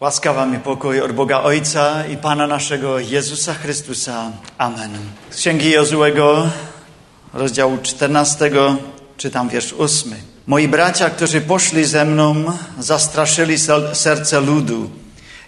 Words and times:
Łaska 0.00 0.32
wam 0.32 0.54
i 0.54 0.58
pokój 0.58 1.00
od 1.00 1.12
Boga 1.12 1.40
Ojca 1.40 2.06
i 2.06 2.16
Pana 2.16 2.46
naszego 2.46 2.98
Jezusa 2.98 3.54
Chrystusa. 3.54 4.32
Amen. 4.58 4.90
Z 5.30 5.36
Księgi 5.36 5.70
Jozułego, 5.70 6.48
rozdziału 7.32 7.78
14, 7.82 8.50
czytam 9.16 9.48
wiersz 9.48 9.74
8. 9.78 10.14
Moi 10.46 10.68
bracia, 10.68 11.10
którzy 11.10 11.40
poszli 11.40 11.84
ze 11.84 12.04
mną, 12.04 12.44
zastraszyli 12.78 13.56
serce 13.92 14.40
ludu. 14.40 14.90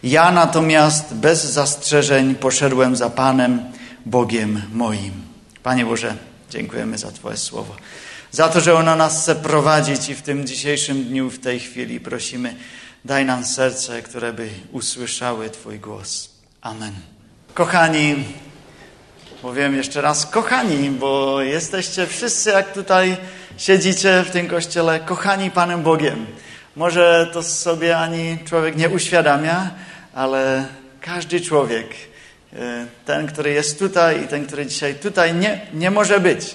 Ja 0.03 0.33
natomiast 0.33 1.15
bez 1.15 1.45
zastrzeżeń 1.45 2.35
poszedłem 2.35 2.97
za 2.97 3.11
Panem, 3.11 3.63
Bogiem 4.07 4.63
moim. 4.73 5.13
Panie 5.63 5.85
Boże, 5.85 6.15
dziękujemy 6.51 6.99
za 6.99 7.11
Twoje 7.11 7.37
słowo. 7.37 7.77
Za 8.31 8.49
to, 8.49 8.61
że 8.61 8.75
ono 8.75 8.97
nas 8.97 9.23
chce 9.23 9.35
prowadzić 9.35 10.09
i 10.09 10.15
w 10.15 10.23
tym 10.23 10.47
dzisiejszym 10.47 11.05
dniu, 11.05 11.31
w 11.31 11.39
tej 11.39 11.61
chwili 11.61 12.01
prosimy, 12.01 12.55
Daj 13.05 13.25
nam 13.25 13.45
serce, 13.45 14.03
które 14.03 14.33
by 14.33 14.49
usłyszały 14.73 15.51
Twój 15.51 15.79
głos. 15.79 16.31
Amen. 16.61 16.93
Kochani, 17.55 18.25
powiem 19.43 19.77
jeszcze 19.77 20.01
raz, 20.01 20.27
kochani, 20.27 20.91
bo 20.91 21.41
jesteście 21.41 22.07
wszyscy, 22.07 22.51
jak 22.51 22.73
tutaj 22.73 23.17
siedzicie 23.57 24.25
w 24.27 24.31
tym 24.31 24.49
kościele, 24.49 25.01
kochani 25.01 25.51
Panem 25.51 25.83
Bogiem. 25.83 26.27
Może 26.77 27.31
to 27.33 27.43
sobie 27.43 27.99
ani 27.99 28.39
człowiek 28.45 28.77
nie 28.77 28.89
uświadamia, 28.89 29.71
ale 30.15 30.67
każdy 31.01 31.41
człowiek, 31.41 31.87
e, 32.53 32.87
ten, 33.05 33.27
który 33.27 33.51
jest 33.51 33.79
tutaj 33.79 34.25
i 34.25 34.29
ten, 34.29 34.47
który 34.47 34.67
dzisiaj 34.67 34.95
tutaj 34.95 35.35
nie, 35.35 35.61
nie 35.75 35.91
może 35.91 36.21
być, 36.21 36.55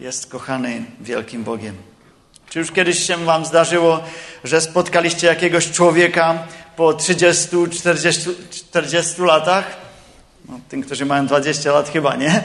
jest 0.00 0.26
kochany 0.26 0.84
wielkim 1.00 1.44
Bogiem. 1.44 1.89
Czy 2.50 2.58
już 2.58 2.72
kiedyś 2.72 3.06
się 3.06 3.16
wam 3.16 3.44
zdarzyło, 3.44 4.00
że 4.44 4.60
spotkaliście 4.60 5.26
jakiegoś 5.26 5.70
człowieka 5.70 6.38
po 6.76 6.94
30, 6.94 7.48
40, 7.70 8.30
40 8.50 9.22
latach? 9.22 9.76
No, 10.48 10.60
tym, 10.68 10.82
którzy 10.82 11.06
mają 11.06 11.26
20 11.26 11.72
lat 11.72 11.88
chyba 11.88 12.16
nie. 12.16 12.44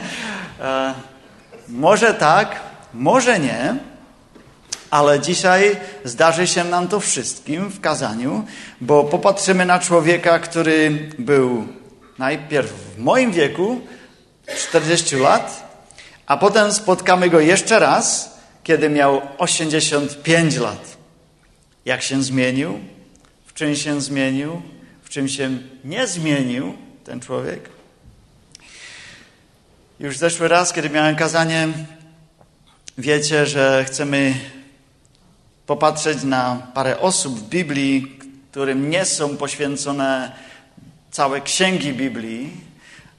E, 0.60 0.94
może 1.68 2.14
tak, 2.14 2.60
może 2.94 3.38
nie, 3.38 3.76
ale 4.90 5.20
dzisiaj 5.20 5.76
zdarzy 6.04 6.46
się 6.46 6.64
nam 6.64 6.88
to 6.88 7.00
wszystkim 7.00 7.68
w 7.68 7.80
kazaniu, 7.80 8.44
bo 8.80 9.04
popatrzymy 9.04 9.66
na 9.66 9.78
człowieka, 9.78 10.38
który 10.38 11.10
był 11.18 11.66
najpierw 12.18 12.70
w 12.70 12.98
moim 12.98 13.32
wieku, 13.32 13.80
40 14.58 15.16
lat, 15.16 15.70
a 16.26 16.36
potem 16.36 16.72
spotkamy 16.72 17.30
go 17.30 17.40
jeszcze 17.40 17.78
raz 17.78 18.35
kiedy 18.66 18.88
miał 18.88 19.22
85 19.38 20.56
lat. 20.56 20.96
Jak 21.84 22.02
się 22.02 22.22
zmienił? 22.22 22.80
W 23.46 23.54
czym 23.54 23.76
się 23.76 24.00
zmienił? 24.00 24.62
W 25.02 25.08
czym 25.08 25.28
się 25.28 25.58
nie 25.84 26.06
zmienił 26.06 26.74
ten 27.04 27.20
człowiek? 27.20 27.68
Już 30.00 30.18
zeszły 30.18 30.48
raz, 30.48 30.72
kiedy 30.72 30.90
miałem 30.90 31.16
kazanie, 31.16 31.68
wiecie, 32.98 33.46
że 33.46 33.84
chcemy 33.84 34.34
popatrzeć 35.66 36.22
na 36.22 36.66
parę 36.74 37.00
osób 37.00 37.38
w 37.38 37.48
Biblii, 37.48 38.18
którym 38.50 38.90
nie 38.90 39.04
są 39.04 39.36
poświęcone 39.36 40.32
całe 41.10 41.40
księgi 41.40 41.92
Biblii, 41.92 42.50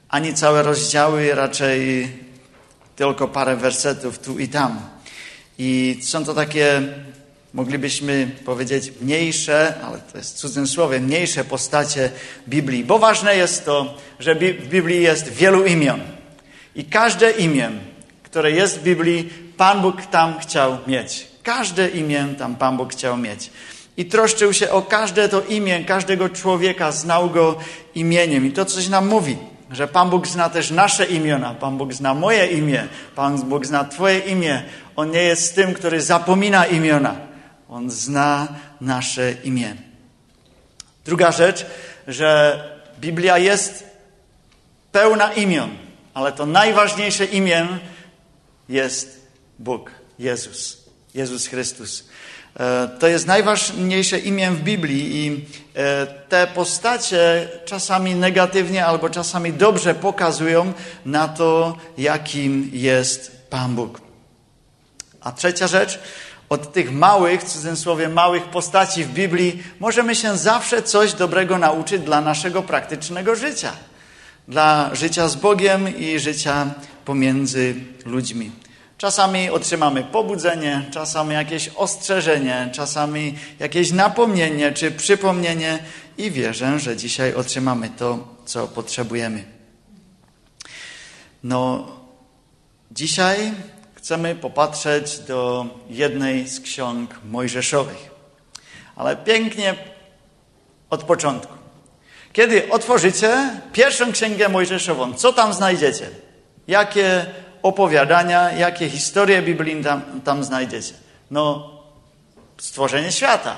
ani 0.08 0.34
całe 0.34 0.62
rozdziały, 0.62 1.34
raczej 1.34 2.08
tylko 2.96 3.28
parę 3.28 3.56
wersetów 3.56 4.18
tu 4.18 4.38
i 4.38 4.48
tam. 4.48 4.97
I 5.58 5.98
są 6.02 6.24
to 6.24 6.34
takie, 6.34 6.82
moglibyśmy 7.54 8.30
powiedzieć, 8.44 8.92
mniejsze, 9.00 9.74
ale 9.84 9.98
to 9.98 10.18
jest 10.18 10.36
cudzym 10.36 10.66
słowem, 10.66 11.04
mniejsze 11.04 11.44
postacie 11.44 12.10
Biblii. 12.48 12.84
Bo 12.84 12.98
ważne 12.98 13.36
jest 13.36 13.64
to, 13.64 13.94
że 14.20 14.34
w 14.34 14.68
Biblii 14.68 15.02
jest 15.02 15.28
wielu 15.28 15.66
imion. 15.66 16.00
I 16.74 16.84
każde 16.84 17.30
imię, 17.30 17.70
które 18.22 18.50
jest 18.50 18.78
w 18.78 18.82
Biblii, 18.82 19.30
Pan 19.56 19.82
Bóg 19.82 20.06
tam 20.06 20.38
chciał 20.40 20.78
mieć. 20.86 21.26
Każde 21.42 21.88
imię 21.88 22.26
tam 22.38 22.56
Pan 22.56 22.76
Bóg 22.76 22.92
chciał 22.92 23.16
mieć. 23.16 23.50
I 23.96 24.04
troszczył 24.04 24.52
się 24.52 24.70
o 24.70 24.82
każde 24.82 25.28
to 25.28 25.42
imię, 25.42 25.84
każdego 25.84 26.28
człowieka, 26.28 26.92
znał 26.92 27.30
go 27.30 27.58
imieniem. 27.94 28.46
I 28.46 28.52
to 28.52 28.64
coś 28.64 28.88
nam 28.88 29.08
mówi 29.08 29.36
że 29.70 29.88
Pan 29.88 30.10
Bóg 30.10 30.26
zna 30.26 30.48
też 30.48 30.70
nasze 30.70 31.06
imiona, 31.06 31.54
Pan 31.54 31.78
Bóg 31.78 31.92
zna 31.92 32.14
moje 32.14 32.46
imię, 32.46 32.86
Pan 33.14 33.42
Bóg 33.42 33.66
zna 33.66 33.84
Twoje 33.84 34.18
imię. 34.18 34.62
On 34.98 35.10
nie 35.10 35.22
jest 35.22 35.54
tym, 35.54 35.74
który 35.74 36.02
zapomina 36.02 36.66
imiona. 36.66 37.16
On 37.68 37.90
zna 37.90 38.48
nasze 38.80 39.32
imię. 39.32 39.76
Druga 41.04 41.32
rzecz, 41.32 41.66
że 42.08 42.62
Biblia 43.00 43.38
jest 43.38 43.84
pełna 44.92 45.32
imion, 45.32 45.70
ale 46.14 46.32
to 46.32 46.46
najważniejsze 46.46 47.24
imię 47.24 47.66
jest 48.68 49.26
Bóg, 49.58 49.90
Jezus, 50.18 50.84
Jezus 51.14 51.46
Chrystus. 51.46 52.08
E, 52.60 52.88
to 53.00 53.08
jest 53.08 53.26
najważniejsze 53.26 54.18
imię 54.18 54.50
w 54.50 54.62
Biblii 54.62 55.16
i 55.16 55.44
e, 55.74 56.06
te 56.06 56.46
postacie 56.46 57.48
czasami 57.64 58.14
negatywnie 58.14 58.86
albo 58.86 59.10
czasami 59.10 59.52
dobrze 59.52 59.94
pokazują 59.94 60.72
na 61.04 61.28
to, 61.28 61.76
jakim 61.98 62.70
jest 62.72 63.46
Pan 63.50 63.74
Bóg. 63.74 64.07
A 65.28 65.32
trzecia 65.32 65.66
rzecz, 65.66 65.98
od 66.48 66.72
tych 66.72 66.92
małych, 66.92 67.40
w 67.40 67.44
cudzysłowie 67.44 68.08
małych 68.08 68.44
postaci 68.44 69.04
w 69.04 69.12
Biblii 69.12 69.62
możemy 69.80 70.14
się 70.14 70.36
zawsze 70.36 70.82
coś 70.82 71.12
dobrego 71.12 71.58
nauczyć 71.58 72.02
dla 72.02 72.20
naszego 72.20 72.62
praktycznego 72.62 73.34
życia. 73.36 73.72
Dla 74.48 74.90
życia 74.94 75.28
z 75.28 75.36
Bogiem 75.36 75.98
i 75.98 76.18
życia 76.18 76.66
pomiędzy 77.04 77.74
ludźmi. 78.04 78.50
Czasami 78.98 79.50
otrzymamy 79.50 80.04
pobudzenie, 80.04 80.84
czasami 80.90 81.34
jakieś 81.34 81.68
ostrzeżenie, 81.68 82.70
czasami 82.72 83.34
jakieś 83.58 83.92
napomnienie 83.92 84.72
czy 84.72 84.90
przypomnienie 84.90 85.78
i 86.18 86.30
wierzę, 86.30 86.78
że 86.78 86.96
dzisiaj 86.96 87.34
otrzymamy 87.34 87.90
to, 87.90 88.28
co 88.44 88.68
potrzebujemy. 88.68 89.44
No, 91.42 91.86
dzisiaj 92.90 93.52
chcemy 94.08 94.34
popatrzeć 94.34 95.18
do 95.18 95.66
jednej 95.90 96.48
z 96.48 96.60
ksiąg 96.60 97.10
mojżeszowych. 97.24 98.10
Ale 98.96 99.16
pięknie 99.16 99.74
od 100.90 101.04
początku. 101.04 101.54
Kiedy 102.32 102.70
otworzycie 102.70 103.50
pierwszą 103.72 104.12
księgę 104.12 104.48
mojżeszową, 104.48 105.14
co 105.14 105.32
tam 105.32 105.54
znajdziecie? 105.54 106.10
Jakie 106.68 107.26
opowiadania, 107.62 108.52
jakie 108.52 108.90
historie 108.90 109.42
biblijne 109.42 109.84
tam, 109.84 110.20
tam 110.24 110.44
znajdziecie? 110.44 110.94
No, 111.30 111.70
stworzenie 112.58 113.12
świata. 113.12 113.56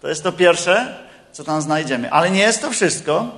To 0.00 0.08
jest 0.08 0.22
to 0.22 0.32
pierwsze, 0.32 0.96
co 1.32 1.44
tam 1.44 1.62
znajdziemy. 1.62 2.10
Ale 2.10 2.30
nie 2.30 2.40
jest 2.40 2.62
to 2.62 2.70
wszystko. 2.70 3.30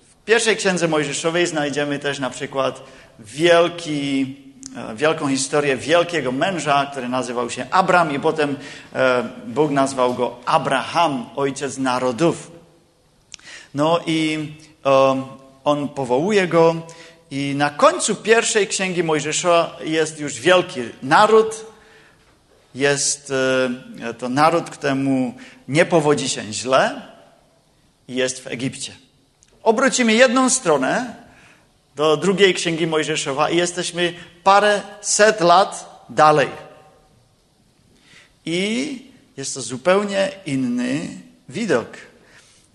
W 0.00 0.24
pierwszej 0.24 0.56
księdze 0.56 0.88
Mojżeszowej 0.88 1.46
znajdziemy 1.46 1.98
też 1.98 2.18
na 2.18 2.30
przykład 2.30 2.82
wielki, 3.18 4.49
wielką 4.94 5.28
historię 5.28 5.76
wielkiego 5.76 6.32
męża, 6.32 6.86
który 6.86 7.08
nazywał 7.08 7.50
się 7.50 7.66
Abram 7.70 8.14
i 8.14 8.20
potem 8.20 8.56
e, 8.94 9.28
Bóg 9.46 9.70
nazwał 9.70 10.14
go 10.14 10.36
Abraham, 10.46 11.26
ojciec 11.36 11.78
narodów. 11.78 12.50
No 13.74 14.00
i 14.06 14.48
e, 14.86 15.22
on 15.64 15.88
powołuje 15.88 16.48
go 16.48 16.74
i 17.30 17.54
na 17.56 17.70
końcu 17.70 18.14
pierwszej 18.14 18.66
księgi 18.66 19.04
Mojżesza 19.04 19.70
jest 19.84 20.20
już 20.20 20.40
wielki 20.40 20.80
naród. 21.02 21.66
Jest 22.74 23.32
e, 24.00 24.14
to 24.14 24.28
naród, 24.28 24.70
któremu 24.70 25.34
nie 25.68 25.84
powodzi 25.84 26.28
się 26.28 26.52
źle 26.52 27.02
jest 28.08 28.40
w 28.40 28.46
Egipcie. 28.46 28.92
Obrócimy 29.62 30.14
jedną 30.14 30.50
stronę 30.50 31.14
do 32.00 32.16
drugiej 32.16 32.54
księgi 32.54 32.86
Mojżeszowa 32.86 33.50
i 33.50 33.56
jesteśmy 33.56 34.14
parę 34.44 34.82
set 35.00 35.40
lat 35.40 36.04
dalej. 36.08 36.48
I 38.46 38.98
jest 39.36 39.54
to 39.54 39.62
zupełnie 39.62 40.32
inny 40.46 41.00
widok. 41.48 41.86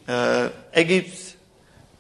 E, 0.10 0.50
Egipt 0.72 1.34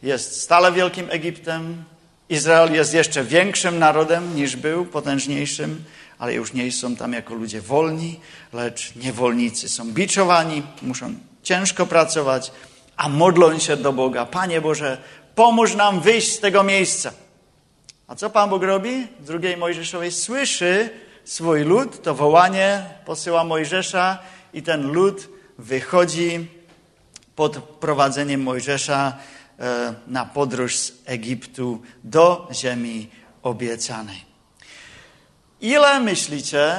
jest 0.03 0.41
stale 0.41 0.71
wielkim 0.71 1.07
Egiptem, 1.09 1.83
Izrael 2.29 2.73
jest 2.73 2.93
jeszcze 2.93 3.23
większym 3.23 3.79
narodem 3.79 4.35
niż 4.35 4.55
był, 4.55 4.85
potężniejszym, 4.85 5.83
ale 6.19 6.33
już 6.33 6.53
nie 6.53 6.71
są 6.71 6.95
tam 6.95 7.13
jako 7.13 7.33
ludzie 7.33 7.61
wolni, 7.61 8.19
lecz 8.53 8.95
niewolnicy. 8.95 9.69
Są 9.69 9.91
biczowani, 9.93 10.63
muszą 10.81 11.13
ciężko 11.43 11.85
pracować, 11.85 12.51
a 12.97 13.09
modlą 13.09 13.59
się 13.59 13.77
do 13.77 13.93
Boga. 13.93 14.25
Panie 14.25 14.61
Boże, 14.61 14.97
pomóż 15.35 15.75
nam 15.75 16.01
wyjść 16.01 16.31
z 16.31 16.39
tego 16.39 16.63
miejsca. 16.63 17.11
A 18.07 18.15
co 18.15 18.29
Pan 18.29 18.49
Bóg 18.49 18.63
robi? 18.63 19.07
W 19.19 19.25
drugiej 19.25 19.57
Mojżeszowej 19.57 20.11
słyszy 20.11 20.89
swój 21.23 21.63
lud, 21.63 22.03
to 22.03 22.15
wołanie 22.15 22.85
posyła 23.05 23.43
Mojżesza 23.43 24.19
i 24.53 24.63
ten 24.63 24.91
lud 24.91 25.29
wychodzi 25.57 26.47
pod 27.35 27.57
prowadzeniem 27.57 28.43
Mojżesza 28.43 29.17
e, 29.59 29.93
na 30.07 30.25
podróż 30.25 30.75
z 30.75 30.93
Egiptu 31.05 31.81
do 32.03 32.47
ziemi 32.53 33.09
obiecanej. 33.43 34.25
Ile 35.61 35.99
myślicie, 35.99 36.75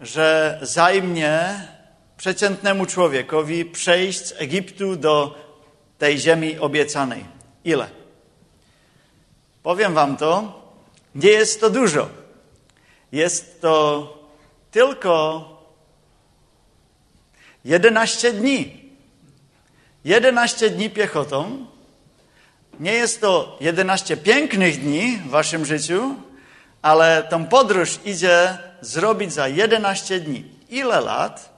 że 0.00 0.58
zajmie 0.62 1.40
przeciętnemu 2.16 2.86
człowiekowi 2.86 3.64
przejść 3.64 4.26
z 4.26 4.34
Egiptu 4.38 4.96
do 4.96 5.38
tej 5.98 6.18
ziemi 6.18 6.58
obiecanej? 6.58 7.39
Ile? 7.64 7.88
Powiem 9.62 9.94
wam 9.94 10.16
to, 10.16 10.60
nie 11.14 11.30
jest 11.30 11.60
to 11.60 11.70
dużo. 11.70 12.08
Jest 13.12 13.60
to 13.60 14.18
tylko 14.70 15.44
11 17.64 18.32
dni. 18.32 18.90
11 20.04 20.70
dni 20.70 20.90
piechotą. 20.90 21.66
Nie 22.80 22.92
jest 22.92 23.20
to 23.20 23.56
11 23.60 24.16
pięknych 24.16 24.80
dni 24.80 25.16
w 25.26 25.30
waszym 25.30 25.64
życiu, 25.64 26.14
ale 26.82 27.22
tą 27.30 27.46
podróż 27.46 27.98
idzie 28.04 28.58
zrobić 28.80 29.32
za 29.32 29.48
11 29.48 30.20
dni. 30.20 30.44
Ile 30.68 31.00
lat 31.00 31.50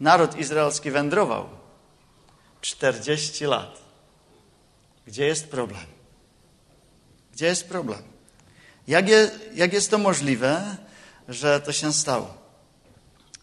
naród 0.00 0.38
izraelski 0.38 0.90
wędrował? 0.90 1.48
40 2.60 3.44
lat. 3.44 3.81
Gdzie 5.06 5.26
jest 5.26 5.48
problem? 5.48 5.86
Gdzie 7.32 7.46
jest 7.46 7.68
problem? 7.68 8.02
Jak, 8.88 9.08
je, 9.08 9.30
jak 9.54 9.72
jest 9.72 9.90
to 9.90 9.98
możliwe, 9.98 10.76
że 11.28 11.60
to 11.60 11.72
się 11.72 11.92
stało? 11.92 12.34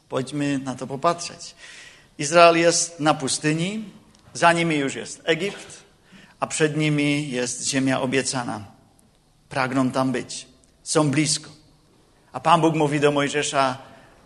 Pójdźmy 0.09 0.59
na 0.59 0.75
to 0.75 0.87
popatrzeć. 0.87 1.55
Izrael 2.17 2.57
jest 2.57 2.99
na 2.99 3.13
pustyni, 3.13 3.85
za 4.33 4.53
nimi 4.53 4.75
już 4.75 4.95
jest 4.95 5.21
Egipt, 5.23 5.83
a 6.39 6.47
przed 6.47 6.77
nimi 6.77 7.29
jest 7.29 7.67
ziemia 7.67 8.01
obiecana. 8.01 8.65
Pragną 9.49 9.91
tam 9.91 10.11
być, 10.11 10.47
są 10.83 11.11
blisko. 11.11 11.49
A 12.31 12.39
Pan 12.39 12.61
Bóg 12.61 12.75
mówi 12.75 12.99
do 12.99 13.11
Mojżesza, 13.11 13.77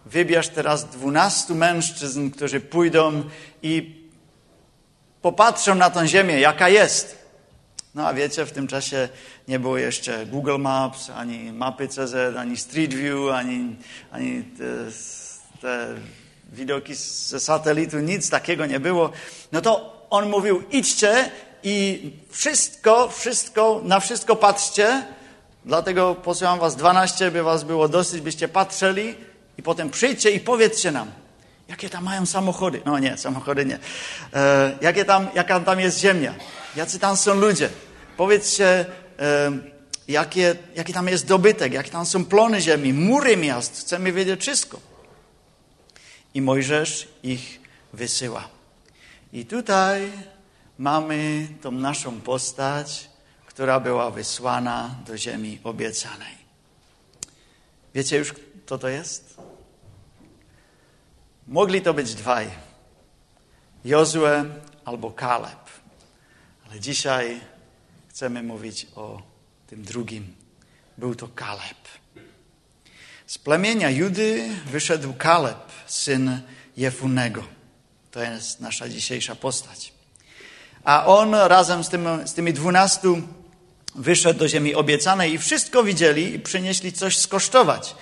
wybierz 0.05 0.49
teraz 0.49 0.89
dwunastu 0.89 1.55
mężczyzn, 1.55 2.29
którzy 2.29 2.59
pójdą 2.59 3.23
i 3.61 4.03
popatrzą 5.21 5.75
na 5.75 5.89
tę 5.89 6.07
ziemię, 6.07 6.39
jaka 6.39 6.69
jest. 6.69 7.22
No 7.95 8.07
a 8.07 8.13
wiecie, 8.13 8.45
w 8.45 8.51
tym 8.51 8.67
czasie 8.67 9.09
nie 9.47 9.59
było 9.59 9.77
jeszcze 9.77 10.25
Google 10.25 10.57
Maps, 10.59 11.09
ani 11.09 11.51
mapy 11.51 11.87
CZ, 11.87 12.37
ani 12.37 12.57
Street 12.57 12.93
View, 12.93 13.31
ani, 13.33 13.75
ani 14.11 14.43
te, 14.43 14.63
te 15.61 15.95
widoki 16.53 16.95
ze 16.95 17.39
satelitu, 17.39 17.99
nic 17.99 18.29
takiego 18.29 18.65
nie 18.65 18.79
było. 18.79 19.11
No 19.51 19.61
to 19.61 19.93
on 20.09 20.29
mówił, 20.29 20.63
idźcie 20.71 21.29
i 21.63 22.11
wszystko, 22.29 23.09
wszystko, 23.09 23.81
na 23.83 23.99
wszystko 23.99 24.35
patrzcie, 24.35 25.03
dlatego 25.65 26.15
posyłam 26.15 26.59
was 26.59 26.75
12, 26.75 27.31
by 27.31 27.43
was 27.43 27.63
było 27.63 27.87
dosyć, 27.87 28.21
byście 28.21 28.47
patrzyli 28.47 29.15
i 29.57 29.63
potem 29.63 29.89
przyjdźcie 29.89 30.31
i 30.31 30.39
powiedzcie 30.39 30.91
nam, 30.91 31.11
jakie 31.67 31.89
tam 31.89 32.03
mają 32.03 32.25
samochody. 32.25 32.81
No 32.85 32.99
nie, 32.99 33.17
samochody 33.17 33.65
nie. 33.65 33.79
E, 34.33 34.77
jakie 34.81 35.05
tam, 35.05 35.27
jaka 35.35 35.59
tam 35.59 35.79
jest 35.79 35.99
ziemia, 35.99 36.33
jacy 36.75 36.99
tam 36.99 37.17
są 37.17 37.33
ludzie. 37.35 37.69
Powiedzcie, 38.17 38.85
e, 39.19 39.51
jaki 40.75 40.93
tam 40.93 41.07
jest 41.07 41.27
dobytek, 41.27 41.73
jakie 41.73 41.91
tam 41.91 42.05
są 42.05 42.25
plony 42.25 42.61
ziemi, 42.61 42.93
mury 42.93 43.37
miast. 43.37 43.79
Chcemy 43.79 44.11
wiedzieć 44.11 44.41
wszystko. 44.41 44.79
I 46.33 46.41
Mojżesz 46.41 47.07
ich 47.23 47.59
wysyła. 47.93 48.49
I 49.33 49.45
tutaj 49.45 50.11
mamy 50.77 51.47
tą 51.61 51.71
naszą 51.71 52.21
postać, 52.21 53.09
która 53.45 53.79
była 53.79 54.11
wysłana 54.11 54.95
do 55.07 55.17
ziemi 55.17 55.59
obiecanej. 55.63 56.43
Wiecie 57.95 58.17
już, 58.17 58.33
kto 58.65 58.77
to 58.77 58.87
jest? 58.87 59.37
Mogli 61.47 61.81
to 61.81 61.93
być 61.93 62.15
dwaj. 62.15 62.49
Jozue 63.85 64.45
albo 64.85 65.11
Kaleb. 65.11 65.62
Ale 66.73 66.79
dzisiaj 66.79 67.39
chcemy 68.09 68.43
mówić 68.43 68.87
o 68.95 69.21
tym 69.67 69.83
drugim. 69.83 70.35
Był 70.97 71.15
to 71.15 71.27
Kaleb. 71.27 71.77
Z 73.27 73.37
plemienia 73.37 73.89
Judy 73.89 74.49
wyszedł 74.71 75.13
Kaleb, 75.17 75.71
syn 75.85 76.41
Jefunego. 76.77 77.43
To 78.11 78.23
jest 78.23 78.59
nasza 78.59 78.89
dzisiejsza 78.89 79.35
postać. 79.35 79.93
A 80.83 81.05
on 81.05 81.35
razem 81.35 81.83
z, 81.83 81.89
tym, 81.89 82.07
z 82.25 82.33
tymi 82.33 82.53
dwunastu 82.53 83.21
wyszedł 83.95 84.39
do 84.39 84.47
ziemi 84.47 84.75
obiecanej 84.75 85.33
i 85.33 85.37
wszystko 85.37 85.83
widzieli 85.83 86.33
i 86.33 86.39
przynieśli 86.39 86.93
coś 86.93 87.17
skosztować. 87.17 87.95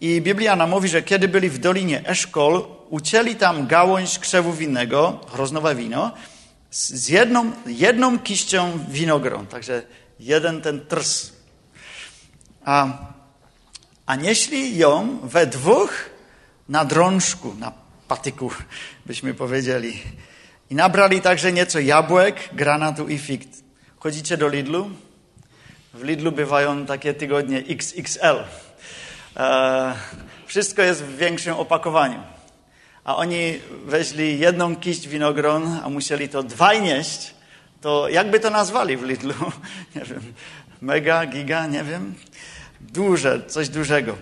I 0.00 0.20
Biblia 0.20 0.56
nam 0.56 0.70
mówi, 0.70 0.88
że 0.88 1.02
kiedy 1.02 1.28
byli 1.28 1.50
w 1.50 1.58
dolinie 1.58 2.08
Eszkol, 2.08 2.64
ucięli 2.90 3.36
tam 3.36 3.66
gałąź 3.66 4.18
krzewu 4.18 4.52
winnego, 4.52 5.20
hroznowe 5.32 5.74
wino, 5.74 6.12
z 6.76 7.08
jedną, 7.08 7.52
jedną 7.66 8.18
kiścią 8.18 8.78
winogron. 8.88 9.46
Także 9.46 9.82
jeden 10.20 10.62
ten 10.62 10.86
trs. 10.86 11.32
A, 12.64 12.86
a 14.06 14.16
nieśli 14.16 14.78
ją 14.78 15.18
we 15.22 15.46
dwóch 15.46 16.10
na 16.68 16.84
drążku, 16.84 17.54
na 17.54 17.72
patyku, 18.08 18.50
byśmy 19.06 19.34
powiedzieli. 19.34 20.02
I 20.70 20.74
nabrali 20.74 21.20
także 21.20 21.52
nieco 21.52 21.80
jabłek, 21.80 22.48
granatu 22.52 23.08
i 23.08 23.18
fig. 23.18 23.42
Chodzicie 23.98 24.36
do 24.36 24.48
Lidlu? 24.48 24.90
W 25.94 26.02
Lidlu 26.02 26.32
bywają 26.32 26.86
takie 26.86 27.14
tygodnie 27.14 27.58
XXL. 27.68 28.44
E, 29.36 29.94
wszystko 30.46 30.82
jest 30.82 31.04
w 31.04 31.16
większym 31.16 31.54
opakowaniu. 31.54 32.35
A 33.06 33.16
oni 33.16 33.60
weźli 33.84 34.38
jedną 34.38 34.76
kiść 34.76 35.08
winogron, 35.08 35.80
a 35.84 35.88
musieli 35.88 36.28
to 36.28 36.42
dwaj 36.42 36.82
nieść. 36.82 37.34
To 37.80 38.08
jakby 38.08 38.40
to 38.40 38.50
nazwali 38.50 38.96
w 38.96 39.02
Lidlu? 39.02 39.34
Nie 39.96 40.02
wiem. 40.02 40.32
Mega, 40.80 41.26
giga, 41.26 41.66
nie 41.66 41.84
wiem. 41.84 42.14
Duże, 42.80 43.46
coś 43.46 43.68
dużego. 43.68 44.16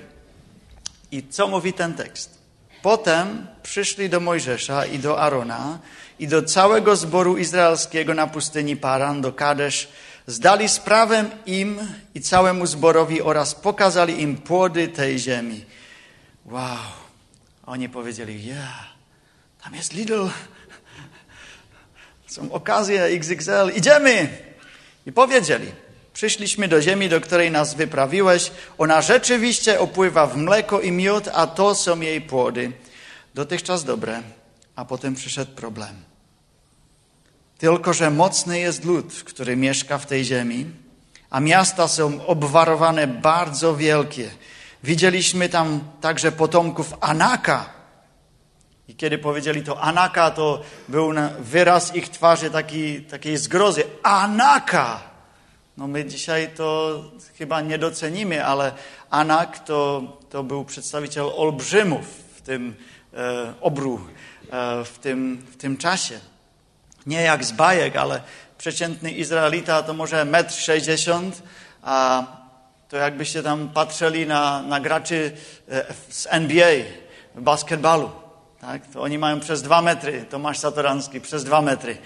I 1.12 1.22
co 1.30 1.48
mówi 1.48 1.72
ten 1.72 1.94
tekst? 1.94 2.38
Potem 2.82 3.46
przyszli 3.62 4.08
do 4.08 4.20
Mojżesza 4.20 4.86
i 4.86 4.98
do 4.98 5.20
Arona 5.20 5.78
i 6.18 6.28
do 6.28 6.42
całego 6.42 6.96
zboru 6.96 7.36
izraelskiego 7.36 8.14
na 8.14 8.26
pustyni 8.26 8.76
Paran, 8.76 9.20
do 9.20 9.32
Kadesz, 9.32 9.88
zdali 10.26 10.68
sprawę 10.68 11.24
im 11.46 11.78
i 12.14 12.20
całemu 12.20 12.66
zborowi 12.66 13.22
oraz 13.22 13.54
pokazali 13.54 14.22
im 14.22 14.36
płody 14.36 14.88
tej 14.88 15.18
ziemi. 15.18 15.64
Wow. 16.44 17.03
Oni 17.66 17.88
powiedzieli, 17.88 18.46
yeah, 18.46 18.86
tam 19.64 19.74
jest 19.74 19.92
Lidl, 19.92 20.28
są 22.26 22.52
okazje 22.52 23.02
XXL, 23.02 23.72
idziemy. 23.76 24.28
I 25.06 25.12
powiedzieli, 25.12 25.72
przyszliśmy 26.12 26.68
do 26.68 26.82
ziemi, 26.82 27.08
do 27.08 27.20
której 27.20 27.50
nas 27.50 27.74
wyprawiłeś. 27.74 28.50
Ona 28.78 29.02
rzeczywiście 29.02 29.80
opływa 29.80 30.26
w 30.26 30.36
mleko 30.36 30.80
i 30.80 30.92
miód, 30.92 31.28
a 31.32 31.46
to 31.46 31.74
są 31.74 32.00
jej 32.00 32.20
płody. 32.20 32.72
Dotychczas 33.34 33.84
dobre, 33.84 34.22
a 34.76 34.84
potem 34.84 35.14
przyszedł 35.14 35.52
problem. 35.52 35.94
Tylko, 37.58 37.92
że 37.92 38.10
mocny 38.10 38.58
jest 38.58 38.84
lud, 38.84 39.22
który 39.24 39.56
mieszka 39.56 39.98
w 39.98 40.06
tej 40.06 40.24
ziemi, 40.24 40.66
a 41.30 41.40
miasta 41.40 41.88
są 41.88 42.26
obwarowane 42.26 43.06
bardzo 43.06 43.76
wielkie. 43.76 44.30
Widzieliśmy 44.84 45.48
tam 45.48 45.80
także 46.00 46.32
potomków 46.32 46.94
Anaka. 47.00 47.70
I 48.88 48.94
kiedy 48.94 49.18
powiedzieli 49.18 49.62
to 49.62 49.80
Anaka, 49.80 50.30
to 50.30 50.62
był 50.88 51.12
wyraz 51.38 51.94
ich 51.94 52.08
twarzy 52.08 52.50
taki, 52.50 53.02
takiej 53.02 53.36
zgrozy. 53.36 53.84
Anaka! 54.02 55.00
No 55.76 55.86
my 55.86 56.04
dzisiaj 56.04 56.50
to 56.56 57.00
chyba 57.38 57.60
nie 57.60 57.78
docenimy, 57.78 58.44
ale 58.44 58.72
Anak 59.10 59.58
to, 59.58 60.02
to 60.30 60.42
był 60.42 60.64
przedstawiciel 60.64 61.26
olbrzymów 61.36 62.06
w 62.36 62.42
tym 62.42 62.74
e, 63.14 63.54
obru, 63.60 64.00
e, 64.50 64.84
w, 64.84 64.98
tym, 64.98 65.46
w 65.50 65.56
tym 65.56 65.76
czasie 65.76 66.20
nie 67.06 67.22
jak 67.22 67.44
z 67.44 67.52
bajek, 67.52 67.96
ale 67.96 68.22
przeciętny 68.58 69.10
Izraelita 69.10 69.82
to 69.82 69.94
może 69.94 70.24
metr 70.24 70.54
sześćdziesiąt, 70.54 71.42
a 71.82 72.26
to 72.94 72.98
jakbyście 72.98 73.42
tam 73.42 73.68
patrzyli 73.68 74.26
na, 74.26 74.62
na 74.62 74.80
graczy 74.80 75.32
e, 75.68 75.94
z 76.08 76.26
NBA 76.30 76.74
w 77.34 77.40
basketbalu. 77.40 78.10
Tak? 78.60 78.86
To 78.86 79.02
oni 79.02 79.18
mają 79.18 79.40
przez 79.40 79.62
dwa 79.62 79.82
metry, 79.82 80.24
Tomasz 80.30 80.58
Satoranski 80.58 81.20
przez 81.20 81.44
dwa 81.44 81.62
metry. 81.62 81.98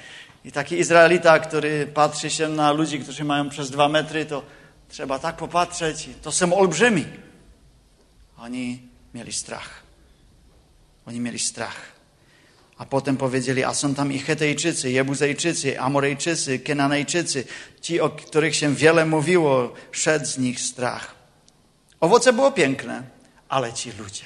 I 0.45 0.53
taki 0.53 0.79
Izraelita, 0.79 1.39
który 1.39 1.87
patrzy 1.87 2.31
się 2.31 2.49
na 2.49 2.73
ludzi, 2.73 3.01
którzy 3.01 3.25
mają 3.25 3.49
przez 3.49 3.71
dwa 3.71 3.89
metry, 3.89 4.27
to 4.27 4.43
trzeba 4.89 5.19
tak 5.19 5.37
popatrzeć. 5.37 6.09
To 6.23 6.33
są 6.33 6.55
olbrzymi. 6.55 7.05
Oni 8.39 8.83
mieli 9.15 9.33
strach. 9.33 9.83
Oni 11.07 11.21
mieli 11.21 11.39
strach. 11.39 11.98
A 12.79 12.87
potem 12.87 13.17
powiedzieli, 13.17 13.65
a 13.65 13.75
są 13.75 13.95
tam 13.95 14.13
i 14.13 14.19
Hetejczycy, 14.19 14.91
Jebuzejczycy, 14.91 15.81
Amorejczycy, 15.81 16.59
Kenanejczycy, 16.59 17.45
ci, 17.81 18.01
o 18.01 18.11
których 18.11 18.57
się 18.57 18.75
wiele 18.75 19.07
mówiło, 19.07 19.73
szedł 19.93 20.27
z 20.27 20.39
nich 20.39 20.61
strach. 20.61 21.15
Owoce 22.01 22.33
było 22.33 22.53
piękne, 22.53 23.03
ale 23.49 23.73
ci 23.73 23.93
ludzie, 23.99 24.25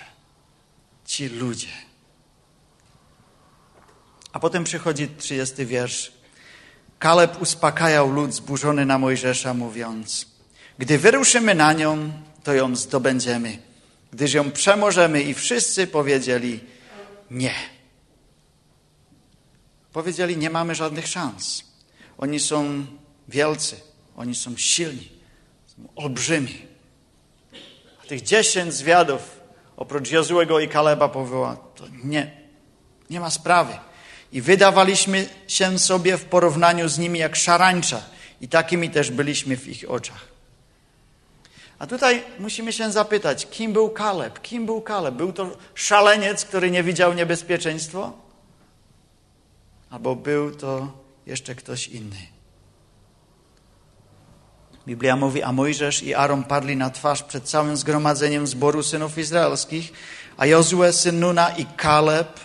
ci 1.04 1.28
ludzie. 1.28 1.68
A 4.32 4.38
potem 4.38 4.64
przychodzi 4.64 5.08
30 5.18 5.66
wiersz. 5.66 6.12
Kaleb 6.98 7.42
uspokajał 7.42 8.12
lud 8.12 8.34
zburzony 8.34 8.86
na 8.86 8.98
Mojżesza, 8.98 9.54
mówiąc, 9.54 10.26
gdy 10.78 10.98
wyruszymy 10.98 11.54
na 11.54 11.72
nią, 11.72 12.12
to 12.44 12.54
ją 12.54 12.76
zdobędziemy, 12.76 13.58
gdyż 14.12 14.34
ją 14.34 14.50
przemożemy. 14.50 15.22
I 15.22 15.34
wszyscy 15.34 15.86
powiedzieli 15.86 16.60
nie. 17.30 17.54
Powiedzieli, 19.92 20.36
nie 20.36 20.50
mamy 20.50 20.74
żadnych 20.74 21.08
szans. 21.08 21.64
Oni 22.18 22.40
są 22.40 22.86
wielcy, 23.28 23.76
oni 24.16 24.34
są 24.34 24.56
silni, 24.56 25.08
są 25.66 25.88
olbrzymi. 25.96 26.66
A 28.02 28.06
tych 28.06 28.22
dziesięć 28.22 28.74
zwiadów, 28.74 29.40
oprócz 29.76 30.10
Jozuego 30.10 30.60
i 30.60 30.68
Kaleba 30.68 31.08
powoła, 31.08 31.56
to 31.74 31.84
nie, 32.04 32.30
nie 33.10 33.20
ma 33.20 33.30
sprawy. 33.30 33.78
I 34.32 34.40
wydawaliśmy 34.40 35.28
się 35.48 35.78
sobie 35.78 36.16
w 36.16 36.24
porównaniu 36.24 36.88
z 36.88 36.98
nimi 36.98 37.18
jak 37.18 37.36
szarańcza. 37.36 38.02
I 38.40 38.48
takimi 38.48 38.90
też 38.90 39.10
byliśmy 39.10 39.56
w 39.56 39.68
ich 39.68 39.90
oczach. 39.90 40.28
A 41.78 41.86
tutaj 41.86 42.22
musimy 42.38 42.72
się 42.72 42.92
zapytać, 42.92 43.46
kim 43.50 43.72
był 43.72 43.90
Kaleb? 43.90 44.40
Kim 44.42 44.66
był 44.66 44.80
Kaleb? 44.80 45.14
Był 45.14 45.32
to 45.32 45.56
szaleniec, 45.74 46.44
który 46.44 46.70
nie 46.70 46.82
widział 46.82 47.14
niebezpieczeństwa? 47.14 48.12
Albo 49.92 50.16
był 50.16 50.50
to 50.54 50.92
jeszcze 51.26 51.54
ktoś 51.54 51.88
inny? 51.88 52.16
Biblia 54.86 55.16
mówi, 55.16 55.42
a 55.42 55.52
Mojżesz 55.52 56.02
i 56.02 56.14
Aaron 56.14 56.44
padli 56.44 56.76
na 56.76 56.90
twarz 56.90 57.22
przed 57.22 57.44
całym 57.44 57.76
zgromadzeniem 57.76 58.46
zboru 58.46 58.82
synów 58.82 59.18
izraelskich, 59.18 59.92
a 60.36 60.46
Jozue, 60.46 60.92
syn 60.92 61.20
Nuna 61.20 61.50
i 61.50 61.66
Kaleb, 61.66 62.40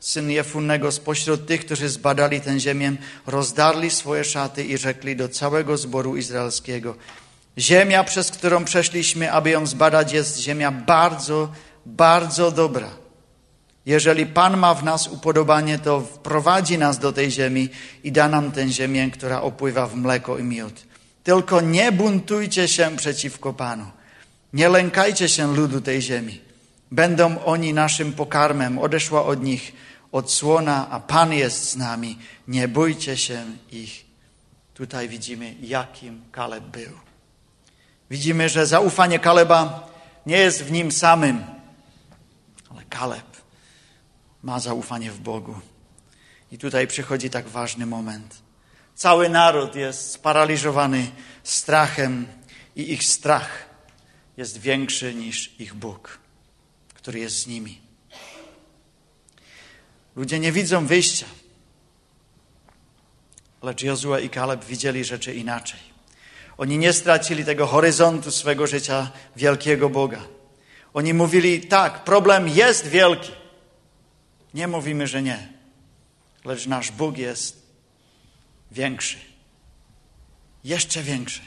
syn 0.00 0.30
Jefunnego, 0.30 0.92
spośród 0.92 1.46
tych, 1.46 1.64
którzy 1.64 1.88
zbadali 1.88 2.40
tę 2.40 2.60
ziemię, 2.60 2.92
rozdarli 3.26 3.90
swoje 3.90 4.24
szaty 4.24 4.64
i 4.64 4.78
rzekli 4.78 5.16
do 5.16 5.28
całego 5.28 5.76
zboru 5.76 6.16
izraelskiego– 6.16 6.94
Ziemia, 7.58 8.04
przez 8.04 8.30
którą 8.30 8.64
przeszliśmy, 8.64 9.32
aby 9.32 9.50
ją 9.50 9.66
zbadać, 9.66 10.12
jest 10.12 10.38
ziemia 10.38 10.72
bardzo, 10.72 11.52
bardzo 11.86 12.50
dobra. 12.50 13.01
Jeżeli 13.86 14.26
Pan 14.26 14.56
ma 14.56 14.74
w 14.74 14.84
nas 14.84 15.08
upodobanie, 15.08 15.78
to 15.78 16.00
wprowadzi 16.00 16.78
nas 16.78 16.98
do 16.98 17.12
tej 17.12 17.30
ziemi 17.30 17.68
i 18.04 18.12
da 18.12 18.28
nam 18.28 18.52
tę 18.52 18.68
ziemię, 18.68 19.10
która 19.10 19.42
opływa 19.42 19.86
w 19.86 19.96
mleko 19.96 20.38
i 20.38 20.42
miód. 20.42 20.82
Tylko 21.24 21.60
nie 21.60 21.92
buntujcie 21.92 22.68
się 22.68 22.96
przeciwko 22.96 23.52
Panu. 23.52 23.86
Nie 24.52 24.68
lękajcie 24.68 25.28
się 25.28 25.54
ludu 25.54 25.80
tej 25.80 26.02
ziemi. 26.02 26.40
Będą 26.90 27.44
oni 27.44 27.74
naszym 27.74 28.12
pokarmem. 28.12 28.78
Odeszła 28.78 29.24
od 29.24 29.42
nich 29.42 29.72
odsłona, 30.12 30.90
a 30.90 31.00
Pan 31.00 31.32
jest 31.32 31.70
z 31.70 31.76
nami. 31.76 32.18
Nie 32.48 32.68
bójcie 32.68 33.16
się 33.16 33.44
ich. 33.72 34.04
Tutaj 34.74 35.08
widzimy, 35.08 35.54
jakim 35.62 36.22
Kaleb 36.32 36.64
był. 36.64 36.92
Widzimy, 38.10 38.48
że 38.48 38.66
zaufanie 38.66 39.18
Kaleba 39.18 39.88
nie 40.26 40.36
jest 40.36 40.64
w 40.64 40.72
nim 40.72 40.92
samym, 40.92 41.44
ale 42.70 42.82
Kaleb 42.84 43.31
ma 44.42 44.60
zaufanie 44.60 45.10
w 45.10 45.20
Bogu. 45.20 45.54
I 46.52 46.58
tutaj 46.58 46.86
przychodzi 46.86 47.30
tak 47.30 47.48
ważny 47.48 47.86
moment. 47.86 48.42
Cały 48.94 49.28
naród 49.28 49.74
jest 49.74 50.10
sparaliżowany 50.10 51.10
strachem 51.42 52.26
i 52.76 52.92
ich 52.92 53.04
strach 53.04 53.72
jest 54.36 54.58
większy 54.58 55.14
niż 55.14 55.60
ich 55.60 55.74
Bóg, 55.74 56.18
który 56.94 57.18
jest 57.18 57.38
z 57.38 57.46
nimi. 57.46 57.80
Ludzie 60.16 60.38
nie 60.38 60.52
widzą 60.52 60.86
wyjścia, 60.86 61.26
lecz 63.62 63.82
Jozue 63.82 64.18
i 64.22 64.30
Kaleb 64.30 64.64
widzieli 64.64 65.04
rzeczy 65.04 65.34
inaczej. 65.34 65.80
Oni 66.58 66.78
nie 66.78 66.92
stracili 66.92 67.44
tego 67.44 67.66
horyzontu 67.66 68.30
swego 68.30 68.66
życia 68.66 69.10
wielkiego 69.36 69.88
Boga. 69.88 70.20
Oni 70.94 71.14
mówili, 71.14 71.60
tak, 71.60 72.04
problem 72.04 72.48
jest 72.48 72.86
wielki. 72.86 73.41
Nie 74.54 74.68
mówimy, 74.68 75.06
że 75.06 75.22
nie, 75.22 75.48
lecz 76.44 76.66
nasz 76.66 76.92
Bóg 76.92 77.18
jest 77.18 77.62
większy. 78.70 79.18
Jeszcze 80.64 81.02
większy. 81.02 81.40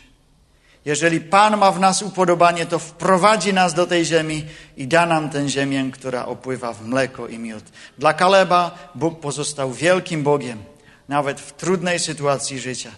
Jeżeli 0.86 1.22
Pan 1.22 1.58
ma 1.58 1.72
w 1.72 1.80
nas 1.80 2.02
upodobanie, 2.02 2.66
to 2.66 2.80
wprowadzi 2.80 3.54
nas 3.54 3.74
do 3.74 3.88
tej 3.88 4.06
ziemi 4.06 4.46
i 4.78 4.88
da 4.88 5.06
nam 5.06 5.30
tę 5.30 5.50
ziemię, 5.50 5.90
która 5.94 6.26
opływa 6.26 6.74
w 6.74 6.88
mleko 6.88 7.28
i 7.28 7.40
miód. 7.40 7.64
Dla 7.98 8.14
Kaleba 8.14 8.92
Bóg 8.96 9.20
pozostał 9.20 9.74
wielkim 9.74 10.24
Bogiem, 10.24 10.64
nawet 11.10 11.42
w 11.42 11.54
trudnej 11.54 12.00
sytuacji 12.00 12.60
życia 12.60 12.92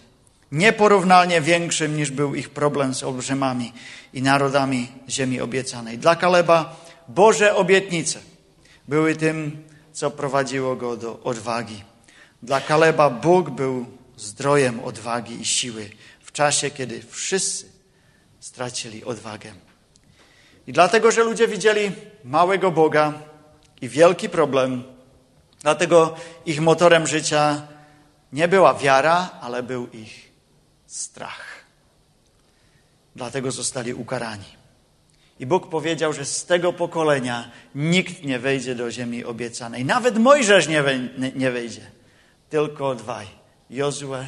nieporównalnie 0.51 1.41
większym 1.41 1.97
niż 1.97 2.11
był 2.11 2.35
ich 2.35 2.49
problem 2.49 2.93
z 2.93 3.03
olbrzymami 3.03 3.73
i 4.13 4.21
narodami 4.21 4.87
ziemi 5.09 5.41
obiecanej. 5.41 5.97
Dla 5.97 6.15
Kaleba 6.15 6.75
Boże 7.07 7.55
obietnice 7.55 8.19
były 8.87 9.15
tym, 9.15 9.63
co 9.97 10.11
prowadziło 10.11 10.75
go 10.75 10.97
do 10.97 11.19
odwagi. 11.23 11.83
Dla 12.43 12.61
Kaleba 12.61 13.09
Bóg 13.09 13.49
był 13.49 13.85
zdrojem 14.17 14.79
odwagi 14.79 15.41
i 15.41 15.45
siły 15.45 15.89
w 16.21 16.31
czasie, 16.31 16.69
kiedy 16.71 17.01
wszyscy 17.09 17.65
stracili 18.39 19.03
odwagę. 19.03 19.53
I 20.67 20.73
dlatego, 20.73 21.11
że 21.11 21.23
ludzie 21.23 21.47
widzieli 21.47 21.91
małego 22.23 22.71
Boga 22.71 23.13
i 23.81 23.89
wielki 23.89 24.29
problem, 24.29 24.83
dlatego 25.61 26.15
ich 26.45 26.61
motorem 26.61 27.07
życia 27.07 27.67
nie 28.33 28.47
była 28.47 28.73
wiara, 28.73 29.29
ale 29.41 29.63
był 29.63 29.87
ich 29.87 30.31
strach. 30.85 31.45
Dlatego 33.15 33.51
zostali 33.51 33.93
ukarani. 33.93 34.56
I 35.39 35.45
Bóg 35.45 35.69
powiedział, 35.69 36.13
że 36.13 36.25
z 36.25 36.45
tego 36.45 36.73
pokolenia 36.73 37.51
nikt 37.75 38.23
nie 38.23 38.39
wejdzie 38.39 38.75
do 38.75 38.91
ziemi 38.91 39.25
obiecanej. 39.25 39.85
Nawet 39.85 40.17
Mojżesz 40.17 40.67
nie, 40.67 40.83
nie 41.35 41.51
wejdzie. 41.51 41.81
Tylko 42.49 42.95
dwaj. 42.95 43.27
Jozue 43.69 44.27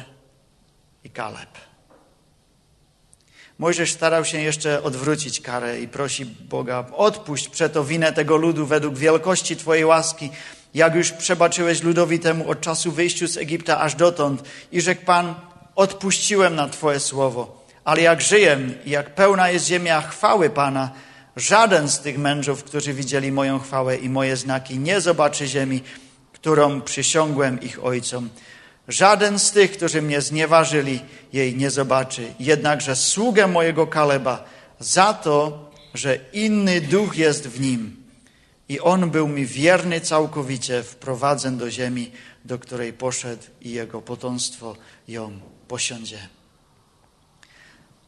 i 1.04 1.10
Kaleb. 1.10 1.48
Mojżesz 3.58 3.92
starał 3.92 4.24
się 4.24 4.40
jeszcze 4.40 4.82
odwrócić 4.82 5.40
karę 5.40 5.80
i 5.80 5.88
prosi 5.88 6.26
Boga, 6.26 6.84
odpuść 6.96 7.48
przeto 7.48 7.84
winę 7.84 8.12
tego 8.12 8.36
ludu 8.36 8.66
według 8.66 8.98
wielkości 8.98 9.56
Twojej 9.56 9.84
łaski, 9.84 10.30
jak 10.74 10.94
już 10.94 11.12
przebaczyłeś 11.12 11.82
ludowi 11.82 12.18
temu 12.18 12.50
od 12.50 12.60
czasu 12.60 12.92
wyjściu 12.92 13.28
z 13.28 13.36
Egipta 13.36 13.80
aż 13.80 13.94
dotąd. 13.94 14.42
I 14.72 14.80
rzekł 14.80 15.04
Pan, 15.04 15.34
odpuściłem 15.74 16.54
na 16.54 16.68
Twoje 16.68 17.00
słowo. 17.00 17.59
Ale 17.90 18.02
jak 18.02 18.20
żyję 18.20 18.58
i 18.84 18.90
jak 18.90 19.14
pełna 19.14 19.50
jest 19.50 19.66
ziemia 19.66 20.00
chwały 20.00 20.50
Pana, 20.50 20.90
żaden 21.36 21.88
z 21.88 22.00
tych 22.00 22.18
mężów, 22.18 22.64
którzy 22.64 22.94
widzieli 22.94 23.32
moją 23.32 23.58
chwałę 23.58 23.96
i 23.96 24.08
moje 24.08 24.36
znaki, 24.36 24.78
nie 24.78 25.00
zobaczy 25.00 25.46
ziemi, 25.46 25.82
którą 26.32 26.80
przysiągłem 26.80 27.60
ich 27.60 27.84
ojcom. 27.84 28.28
Żaden 28.88 29.38
z 29.38 29.52
tych, 29.52 29.72
którzy 29.72 30.02
mnie 30.02 30.20
znieważyli, 30.20 31.00
jej 31.32 31.56
nie 31.56 31.70
zobaczy. 31.70 32.34
Jednakże 32.40 32.96
sługę 32.96 33.46
mojego 33.46 33.86
Kaleba 33.86 34.44
za 34.80 35.14
to, 35.14 35.70
że 35.94 36.18
inny 36.32 36.80
duch 36.80 37.16
jest 37.16 37.48
w 37.48 37.60
nim 37.60 37.96
i 38.68 38.80
on 38.80 39.10
był 39.10 39.28
mi 39.28 39.46
wierny 39.46 40.00
całkowicie, 40.00 40.82
wprowadzę 40.82 41.50
do 41.50 41.70
ziemi, 41.70 42.10
do 42.44 42.58
której 42.58 42.92
poszedł 42.92 43.42
i 43.60 43.70
jego 43.70 44.02
potomstwo 44.02 44.76
ją 45.08 45.40
posiądzie. 45.68 46.39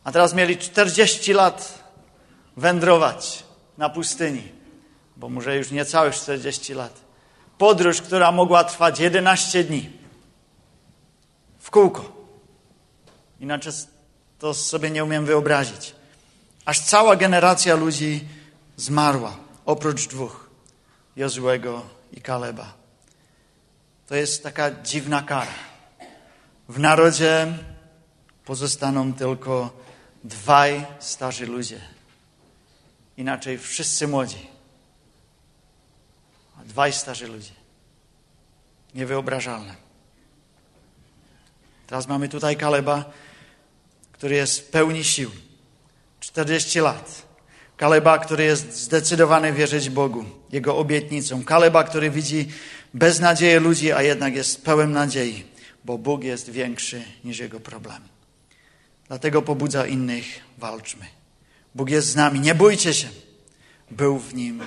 A 0.04 0.12
teraz 0.12 0.35
mieli 0.35 0.56
40 0.56 1.32
lat 1.32 1.82
wędrować 2.56 3.44
na 3.78 3.88
pustyni, 3.88 4.52
bo 5.16 5.28
może 5.28 5.56
już 5.56 5.71
niecałych 5.71 6.14
40 6.14 6.75
lat. 6.75 7.00
Podróż, 7.59 8.02
która 8.02 8.32
mogła 8.32 8.64
trwać 8.64 9.00
11 9.00 9.64
dni. 9.64 9.90
W 11.59 11.71
kółko. 11.71 12.12
Inaczej 13.40 13.73
to 14.38 14.54
sobie 14.54 14.90
nie 14.90 15.04
umiem 15.04 15.26
wyobrazić. 15.26 15.94
Aż 16.64 16.80
cała 16.80 17.16
generacja 17.16 17.75
ludzi 17.75 18.25
zmarła, 18.76 19.37
oprócz 19.66 20.06
dwóch, 20.09 20.50
Jozłego 21.16 21.82
i 22.12 22.21
Kaleba. 22.21 22.73
To 24.06 24.14
jest 24.14 24.42
taka 24.42 24.82
dziwna 24.82 25.23
kara. 25.23 25.54
W 26.68 26.78
narodzie 26.78 27.47
pozostaną 28.44 29.12
tylko 29.12 29.71
dwaj 30.25 30.87
starzy 30.99 31.47
ludzie. 31.47 31.81
Inaczej 33.17 33.59
wszyscy 33.59 34.09
młodzi. 34.09 34.47
A 36.61 36.64
dwaj 36.64 36.93
starzy 36.93 37.26
ludzie. 37.26 37.55
Nevyobražalné. 38.95 39.76
Teraz 41.87 42.07
máme 42.07 42.29
tutaj 42.29 42.57
Kaleba, 42.57 43.09
který 44.12 44.37
je 44.37 44.47
pełný 44.71 45.05
sił. 45.05 45.33
40 46.21 46.81
let. 46.81 47.26
Kaleba, 47.76 48.19
který 48.19 48.45
je 48.45 48.57
zdecydowany 48.57 49.52
věřit 49.52 49.88
Bogu, 49.88 50.43
jego 50.52 50.76
obietnicom. 50.76 51.45
Kaleba, 51.45 51.85
který 51.85 52.09
vidí 52.09 52.55
bez 52.95 53.21
naděje 53.21 53.59
lidí 53.59 53.93
a 53.93 54.00
jednak 54.00 54.35
jest 54.35 54.64
pełen 54.64 54.93
nadziei, 54.93 55.45
bo 55.85 55.99
Bóg 55.99 56.25
jest 56.25 56.49
większy 56.49 57.05
niż 57.25 57.38
jego 57.38 57.61
problem. 57.61 58.12
Dlatego 59.12 59.42
pobudza 59.42 59.87
innych, 59.87 60.40
walczmy. 60.59 61.07
Bóg 61.75 61.90
jest 61.90 62.09
z 62.09 62.16
nami, 62.16 62.40
nie 62.40 62.54
bójcie 62.54 62.95
się. 62.95 63.09
Był 63.90 64.19
w 64.19 64.35
nim 64.35 64.62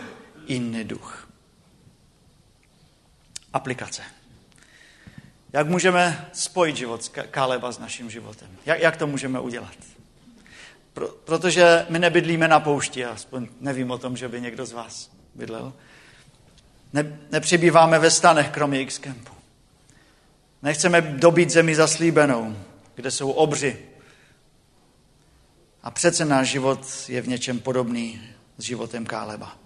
inny 0.47 0.85
duch. 0.85 1.27
Aplikace. 3.53 4.01
Jak 5.53 5.67
můžeme 5.67 6.29
spojit 6.33 6.77
život 6.77 7.11
Kaleba 7.31 7.71
s 7.71 7.79
naším 7.79 8.11
životem? 8.11 8.47
Jak, 8.65 8.79
jak 8.79 8.97
to 8.97 9.07
můžeme 9.07 9.39
udělat? 9.39 9.77
Pro, 10.93 11.07
protože 11.07 11.85
my 11.89 11.99
nebydlíme 11.99 12.47
na 12.47 12.59
poušti, 12.59 13.05
aspoň 13.05 13.47
nevím 13.61 13.91
o 13.91 13.97
tom, 13.97 14.17
že 14.17 14.27
by 14.27 14.41
někdo 14.41 14.65
z 14.65 14.71
vás 14.71 15.11
bydlel. 15.35 15.73
Ne, 16.93 17.19
nepřibýváme 17.31 17.99
ve 17.99 18.11
stanech, 18.11 18.49
kromě 18.49 18.81
X-Campu. 18.81 19.33
Nechceme 20.61 21.01
dobít 21.01 21.49
zemi 21.49 21.75
zaslíbenou, 21.75 22.57
kde 22.95 23.11
jsou 23.11 23.31
obři. 23.31 23.94
A 25.85 25.91
přece 25.91 26.25
náš 26.25 26.47
život 26.47 26.87
je 27.07 27.21
v 27.21 27.27
něčem 27.27 27.59
podobný 27.59 28.21
s 28.57 28.63
životem 28.63 29.05
Káleba. 29.05 29.57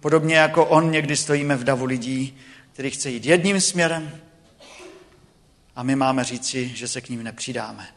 Podobně 0.00 0.36
jako 0.36 0.66
on 0.66 0.90
někdy 0.90 1.16
stojíme 1.16 1.56
v 1.56 1.64
davu 1.64 1.84
lidí, 1.84 2.38
který 2.72 2.90
chce 2.90 3.10
jít 3.10 3.26
jedním 3.26 3.60
směrem 3.60 4.20
a 5.76 5.82
my 5.82 5.96
máme 5.96 6.24
říci, 6.24 6.68
že 6.68 6.88
se 6.88 7.00
k 7.00 7.08
ním 7.08 7.22
nepřidáme. 7.22 7.88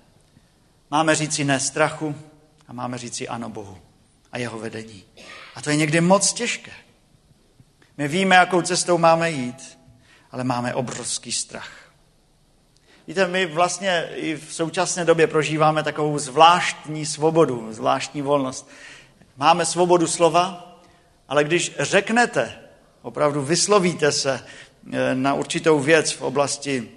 Máme 0.91 1.15
říci 1.15 1.43
ne 1.43 1.60
strachu 1.60 2.15
a 2.67 2.74
máme 2.74 2.98
říci 2.98 3.27
ano 3.27 3.50
Bohu 3.50 3.77
a 4.31 4.38
jeho 4.38 4.60
vedení. 4.60 5.03
A 5.55 5.62
to 5.62 5.69
je 5.69 5.75
někdy 5.75 6.01
moc 6.01 6.33
těžké. 6.33 6.72
My 7.98 8.07
víme, 8.07 8.36
jakou 8.36 8.62
cestou 8.62 8.98
máme 8.98 9.31
jít, 9.31 9.79
ale 10.31 10.43
máme 10.43 10.74
obrovský 10.74 11.31
strach. 11.31 11.82
Víte, 13.07 13.27
my 13.27 13.45
vlastně 13.45 14.10
i 14.15 14.36
v 14.36 14.53
současné 14.53 15.05
době 15.05 15.27
prožíváme 15.27 15.83
takovou 15.83 16.19
zvláštní 16.19 17.05
svobodu, 17.05 17.67
zvláštní 17.72 18.22
volnost. 18.22 18.69
Máme 19.38 19.65
svobodu 19.65 20.07
slova, 20.07 20.77
ale 21.27 21.43
když 21.43 21.75
řeknete, 21.79 22.60
opravdu 23.01 23.41
vyslovíte 23.41 24.12
se 24.12 24.43
eh, 24.91 25.15
na 25.15 25.33
určitou 25.33 25.79
věc 25.79 26.12
v 26.12 26.22
oblasti 26.22 26.89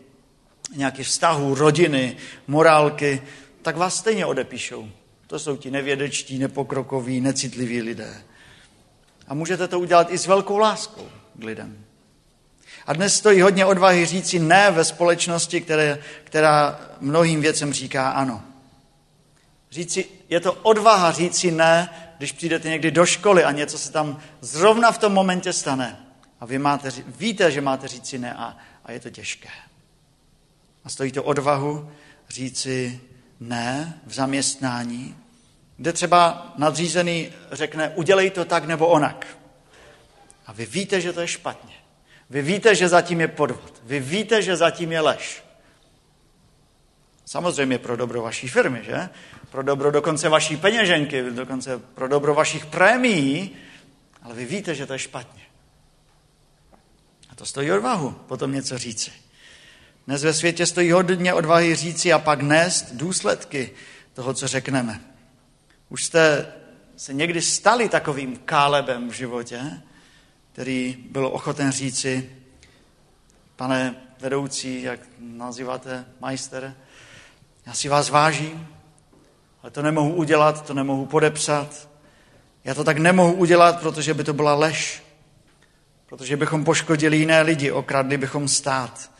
nějakých 0.76 1.06
vztahů, 1.06 1.54
rodiny, 1.54 2.16
morálky, 2.46 3.22
tak 3.62 3.76
vás 3.76 3.96
stejně 3.96 4.26
odepíšou. 4.26 4.88
To 5.26 5.38
jsou 5.38 5.56
ti 5.56 5.70
nevědečtí, 5.70 6.38
nepokrokoví, 6.38 7.20
necitliví 7.20 7.82
lidé. 7.82 8.22
A 9.28 9.34
můžete 9.34 9.68
to 9.68 9.80
udělat 9.80 10.10
i 10.10 10.18
s 10.18 10.26
velkou 10.26 10.58
láskou 10.58 11.08
k 11.34 11.44
lidem. 11.44 11.84
A 12.86 12.92
dnes 12.92 13.14
stojí 13.14 13.40
hodně 13.40 13.66
odvahy 13.66 14.06
říci 14.06 14.38
ne 14.38 14.70
ve 14.70 14.84
společnosti, 14.84 15.60
které, 15.60 15.98
která 16.24 16.80
mnohým 17.00 17.40
věcem 17.40 17.72
říká 17.72 18.10
ano. 18.10 18.42
Říci, 19.70 20.04
je 20.28 20.40
to 20.40 20.52
odvaha 20.52 21.12
říci 21.12 21.50
ne, 21.50 21.90
když 22.18 22.32
přijdete 22.32 22.68
někdy 22.68 22.90
do 22.90 23.06
školy 23.06 23.44
a 23.44 23.52
něco 23.52 23.78
se 23.78 23.92
tam 23.92 24.20
zrovna 24.40 24.92
v 24.92 24.98
tom 24.98 25.12
momentě 25.12 25.52
stane. 25.52 26.06
A 26.40 26.46
vy 26.46 26.58
máte, 26.58 26.92
víte, 27.06 27.50
že 27.50 27.60
máte 27.60 27.88
říci 27.88 28.18
ne 28.18 28.34
a, 28.34 28.56
a 28.84 28.92
je 28.92 29.00
to 29.00 29.10
těžké. 29.10 29.48
A 30.84 30.88
stojí 30.88 31.12
to 31.12 31.22
odvahu 31.22 31.90
říci 32.28 33.00
ne 33.40 34.00
v 34.06 34.14
zaměstnání, 34.14 35.16
kde 35.76 35.92
třeba 35.92 36.52
nadřízený 36.56 37.32
řekne, 37.52 37.88
udělej 37.88 38.30
to 38.30 38.44
tak 38.44 38.64
nebo 38.64 38.86
onak. 38.86 39.26
A 40.46 40.52
vy 40.52 40.66
víte, 40.66 41.00
že 41.00 41.12
to 41.12 41.20
je 41.20 41.28
špatně. 41.28 41.75
Vy 42.30 42.42
víte, 42.42 42.74
že 42.74 42.88
zatím 42.88 43.20
je 43.20 43.28
podvod. 43.28 43.82
Vy 43.84 44.00
víte, 44.00 44.42
že 44.42 44.56
zatím 44.56 44.92
je 44.92 45.00
lež. 45.00 45.44
Samozřejmě 47.26 47.78
pro 47.78 47.96
dobro 47.96 48.22
vaší 48.22 48.48
firmy, 48.48 48.82
že? 48.84 49.08
Pro 49.50 49.62
dobro 49.62 49.90
dokonce 49.90 50.28
vaší 50.28 50.56
peněženky, 50.56 51.22
dokonce 51.30 51.78
pro 51.78 52.08
dobro 52.08 52.34
vašich 52.34 52.66
prémií, 52.66 53.56
ale 54.22 54.34
vy 54.34 54.44
víte, 54.44 54.74
že 54.74 54.86
to 54.86 54.92
je 54.92 54.98
špatně. 54.98 55.42
A 57.30 57.34
to 57.34 57.46
stojí 57.46 57.72
odvahu 57.72 58.10
potom 58.10 58.52
něco 58.52 58.78
říci. 58.78 59.10
Dnes 60.06 60.22
ve 60.22 60.32
světě 60.32 60.66
stojí 60.66 60.92
hodně 60.92 61.34
odvahy 61.34 61.74
říci 61.74 62.12
a 62.12 62.18
pak 62.18 62.40
nést 62.40 62.92
důsledky 62.92 63.70
toho, 64.14 64.34
co 64.34 64.48
řekneme. 64.48 65.00
Už 65.88 66.04
jste 66.04 66.52
se 66.96 67.14
někdy 67.14 67.42
stali 67.42 67.88
takovým 67.88 68.36
kálebem 68.36 69.08
v 69.08 69.12
životě, 69.12 69.82
který 70.56 70.96
byl 71.10 71.26
ochoten 71.26 71.72
říci, 71.72 72.30
pane 73.56 73.96
vedoucí, 74.20 74.82
jak 74.82 75.00
nazýváte 75.18 76.04
majster, 76.20 76.74
já 77.66 77.72
si 77.72 77.88
vás 77.88 78.10
vážím, 78.10 78.68
ale 79.62 79.70
to 79.70 79.82
nemohu 79.82 80.14
udělat, 80.14 80.66
to 80.66 80.74
nemohu 80.74 81.06
podepsat. 81.06 81.88
Já 82.64 82.74
to 82.74 82.84
tak 82.84 82.98
nemohu 82.98 83.32
udělat, 83.32 83.80
protože 83.80 84.14
by 84.14 84.24
to 84.24 84.32
byla 84.32 84.54
lež. 84.54 85.02
Protože 86.06 86.36
bychom 86.36 86.64
poškodili 86.64 87.16
jiné 87.16 87.42
lidi, 87.42 87.70
okradli 87.70 88.18
bychom 88.18 88.48
stát. 88.48 89.10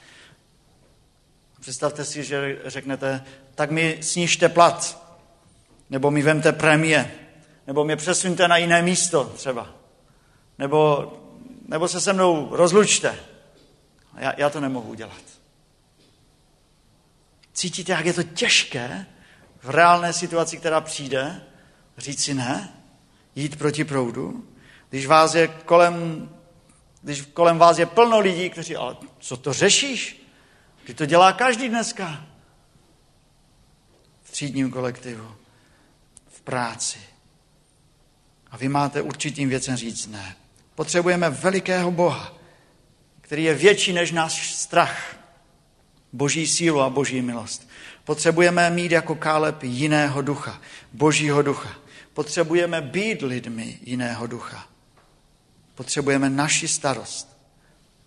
Představte 1.61 2.05
si, 2.05 2.25
že 2.25 2.59
řeknete, 2.65 3.25
tak 3.55 3.71
mi 3.71 3.99
snížte 4.01 4.49
plat, 4.49 5.07
nebo 5.91 6.11
mi 6.11 6.23
vemte 6.23 6.53
prémie, 6.53 7.11
nebo 7.67 7.85
mě 7.85 7.97
přesuňte 7.97 8.49
na 8.49 8.57
jiné 8.57 8.83
místo 8.83 9.25
třeba, 9.25 9.71
nebo, 10.59 11.13
nebo 11.67 11.89
se 11.89 12.01
se 12.01 12.13
mnou 12.13 12.49
rozlučte. 12.51 13.19
Já, 14.19 14.33
já 14.37 14.51
to 14.51 14.61
nemohu 14.61 14.91
udělat. 14.91 15.23
Cítíte, 17.53 17.93
jak 17.93 18.07
je 18.07 18.13
to 18.13 18.23
těžké 18.23 19.07
v 19.63 19.71
reálné 19.71 20.13
situaci, 20.13 20.57
která 20.57 20.81
přijde, 20.81 21.43
říct 21.99 22.25
si 22.25 22.35
ne, 22.35 22.75
jít 23.35 23.59
proti 23.59 23.85
proudu, 23.85 24.49
když 24.91 25.07
vás 25.07 25.35
je 25.35 25.49
kolem, 25.49 26.29
když 27.03 27.21
kolem 27.23 27.59
vás 27.59 27.79
je 27.79 27.87
plno 27.87 28.19
lidí, 28.19 28.51
kteří, 28.51 28.77
ale 28.77 28.97
co 29.19 29.37
to 29.37 29.53
řešíš? 29.53 30.27
Kdy 30.85 30.95
to 30.95 31.07
dělá 31.07 31.33
každý 31.33 31.69
dneska. 31.69 32.27
V 34.23 34.31
třídním 34.31 34.71
kolektivu, 34.71 35.37
v 36.29 36.41
práci. 36.41 36.99
A 38.51 38.57
vy 38.57 38.69
máte 38.69 39.03
určitým 39.03 39.49
věcem 39.49 39.77
říct 39.77 40.07
ne. 40.07 40.37
Potřebujeme 40.77 41.31
velikého 41.31 41.91
Boha, 41.91 42.35
který 43.21 43.45
je 43.45 43.55
větší 43.55 43.93
než 43.93 44.13
náš 44.13 44.55
strach. 44.55 45.17
Boží 46.13 46.47
sílu 46.47 46.81
a 46.81 46.91
boží 46.91 47.23
milost. 47.23 47.69
Potřebujeme 48.05 48.71
mít 48.71 48.93
jako 48.93 49.15
Káleb 49.15 49.63
jiného 49.63 50.23
ducha, 50.23 50.61
božího 50.93 51.43
ducha. 51.43 51.71
Potřebujeme 52.15 52.81
být 52.81 53.23
lidmi 53.23 53.79
jiného 53.83 54.27
ducha. 54.27 54.67
Potřebujeme 55.75 56.31
naši 56.31 56.69
starost 56.69 57.37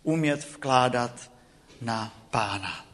umět 0.04 0.48
vkládat 0.54 1.32
na 1.82 2.14
pána. 2.30 2.86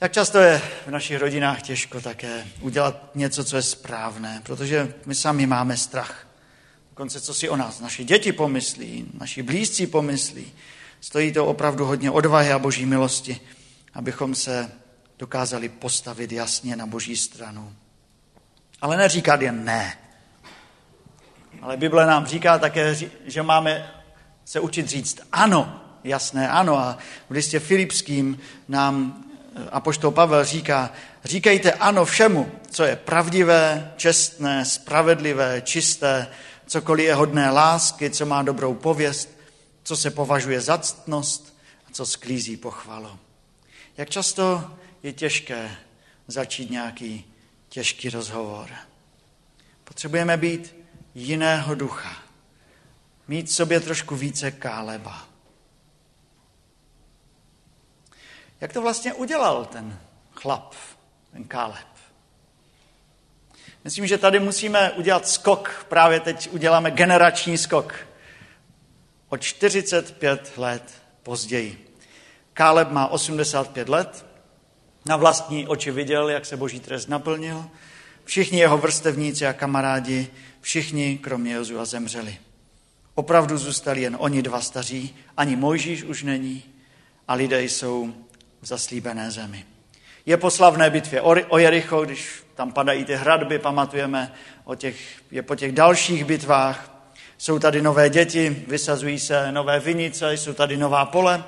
Jak 0.00 0.12
často 0.12 0.38
je 0.38 0.62
v 0.86 0.90
našich 0.90 1.18
rodinách 1.18 1.62
těžko 1.62 2.00
také 2.00 2.46
udělat 2.60 3.10
něco, 3.14 3.44
co 3.44 3.56
je 3.56 3.62
správné, 3.62 4.40
protože 4.44 4.94
my 5.06 5.14
sami 5.14 5.46
máme 5.46 5.76
strach. 5.76 6.26
Dokonce, 6.96 7.20
co 7.20 7.34
si 7.34 7.48
o 7.48 7.56
nás 7.56 7.80
naši 7.80 8.04
děti 8.04 8.32
pomyslí, 8.32 9.06
naši 9.20 9.42
blízcí 9.42 9.86
pomyslí. 9.86 10.52
Stojí 11.00 11.32
to 11.32 11.46
opravdu 11.46 11.84
hodně 11.84 12.10
odvahy 12.10 12.52
a 12.52 12.58
boží 12.58 12.86
milosti, 12.86 13.40
abychom 13.94 14.34
se 14.34 14.72
dokázali 15.18 15.68
postavit 15.68 16.32
jasně 16.32 16.76
na 16.76 16.86
boží 16.86 17.16
stranu. 17.16 17.74
Ale 18.80 18.96
neříkat 18.96 19.42
jen 19.42 19.64
ne. 19.64 19.98
Ale 21.62 21.76
Bible 21.76 22.06
nám 22.06 22.26
říká 22.26 22.58
také, 22.58 22.96
že 23.26 23.42
máme 23.42 23.92
se 24.44 24.60
učit 24.60 24.88
říct 24.88 25.20
ano 25.32 25.80
jasné 26.04 26.48
ano. 26.48 26.78
A 26.78 26.98
v 27.28 27.32
listě 27.32 27.60
Filipským 27.60 28.38
nám 28.68 29.24
eh, 29.56 29.68
apoštol 29.70 30.10
Pavel 30.10 30.44
říká, 30.44 30.90
říkejte 31.24 31.72
ano 31.72 32.04
všemu, 32.04 32.52
co 32.70 32.84
je 32.84 32.96
pravdivé, 32.96 33.92
čestné, 33.96 34.64
spravedlivé, 34.64 35.62
čisté, 35.64 36.26
cokoliv 36.66 37.06
je 37.06 37.14
hodné 37.14 37.50
lásky, 37.50 38.10
co 38.10 38.26
má 38.26 38.42
dobrou 38.42 38.74
pověst, 38.74 39.28
co 39.82 39.96
se 39.96 40.10
považuje 40.10 40.60
za 40.60 40.78
ctnost 40.78 41.58
a 41.88 41.90
co 41.92 42.06
sklízí 42.06 42.56
pochvalu. 42.56 43.18
Jak 43.96 44.10
často 44.10 44.76
je 45.02 45.12
těžké 45.12 45.76
začít 46.26 46.70
nějaký 46.70 47.24
těžký 47.68 48.10
rozhovor. 48.10 48.70
Potřebujeme 49.84 50.36
být 50.36 50.76
jiného 51.14 51.74
ducha. 51.74 52.16
Mít 53.28 53.46
v 53.46 53.52
sobě 53.52 53.80
trošku 53.80 54.16
více 54.16 54.50
káleba. 54.50 55.28
Jak 58.60 58.72
to 58.72 58.82
vlastně 58.82 59.14
udělal 59.14 59.64
ten 59.64 60.00
chlap, 60.34 60.74
ten 61.32 61.44
Káleb? 61.44 61.95
Myslím, 63.86 64.06
že 64.06 64.18
tady 64.18 64.40
musíme 64.40 64.92
udělat 64.92 65.28
skok, 65.28 65.86
právě 65.88 66.20
teď 66.20 66.48
uděláme 66.52 66.90
generační 66.90 67.58
skok. 67.58 67.94
O 69.28 69.36
45 69.36 70.52
let 70.58 71.02
později. 71.22 71.94
Káleb 72.52 72.90
má 72.90 73.06
85 73.06 73.88
let, 73.88 74.26
na 75.04 75.16
vlastní 75.16 75.68
oči 75.68 75.90
viděl, 75.90 76.30
jak 76.30 76.46
se 76.46 76.56
boží 76.56 76.80
trest 76.80 77.08
naplnil. 77.08 77.66
Všichni 78.24 78.58
jeho 78.58 78.78
vrstevníci 78.78 79.46
a 79.46 79.52
kamarádi, 79.52 80.28
všichni, 80.60 81.18
kromě 81.18 81.54
Jozua, 81.54 81.84
zemřeli. 81.84 82.38
Opravdu 83.14 83.58
zůstali 83.58 84.02
jen 84.02 84.16
oni 84.20 84.42
dva 84.42 84.60
staří, 84.60 85.16
ani 85.36 85.56
Mojžíš 85.56 86.02
už 86.02 86.22
není 86.22 86.62
a 87.28 87.34
lidé 87.34 87.62
jsou 87.62 88.14
v 88.60 88.66
zaslíbené 88.66 89.30
zemi. 89.30 89.64
Je 90.26 90.36
po 90.36 90.50
slavné 90.50 90.90
bitvě 90.90 91.20
o 91.48 91.58
Jericho, 91.58 92.04
když 92.04 92.44
tam 92.54 92.72
padají 92.72 93.04
ty 93.04 93.14
hradby, 93.14 93.58
pamatujeme 93.58 94.32
o 94.64 94.74
těch, 94.74 95.22
je 95.30 95.42
po 95.42 95.56
těch 95.56 95.72
dalších 95.72 96.24
bitvách. 96.24 96.90
Jsou 97.38 97.58
tady 97.58 97.82
nové 97.82 98.10
děti, 98.10 98.64
vysazují 98.66 99.18
se 99.18 99.52
nové 99.52 99.80
vinice, 99.80 100.34
jsou 100.34 100.52
tady 100.52 100.76
nová 100.76 101.04
pole. 101.04 101.44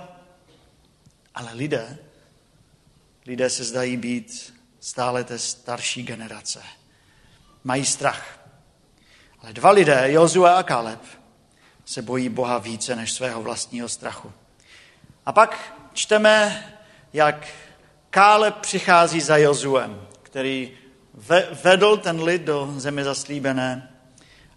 Ale 1.35 1.53
lidé, 1.55 1.99
lidé 3.27 3.51
se 3.51 3.65
zdají 3.65 3.97
být 3.97 4.55
stále 4.81 5.25
té 5.25 5.39
starší 5.39 6.03
generace. 6.03 6.63
Mají 7.65 7.85
strach. 7.85 8.39
Ale 9.43 9.53
dva 9.53 9.71
lidé, 9.71 10.13
Jozue 10.13 10.55
a 10.55 10.63
Kaleb, 10.63 11.01
se 11.85 12.03
bojí 12.03 12.29
Boha 12.29 12.59
více 12.59 12.97
než 12.97 13.13
svého 13.13 13.43
vlastního 13.43 13.89
strachu. 13.89 14.33
A 15.27 15.33
pak 15.33 15.79
čteme, 15.93 16.65
jak 17.13 17.47
Káleb 18.11 18.57
přichází 18.57 19.21
za 19.21 19.37
Jozuem, 19.37 20.01
který 20.23 20.73
vedl 21.65 21.97
ten 21.97 22.23
lid 22.23 22.43
do 22.43 22.75
země 22.77 23.05
zaslíbené 23.05 23.91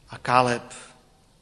a 0.09 0.17
Káleb 0.17 0.73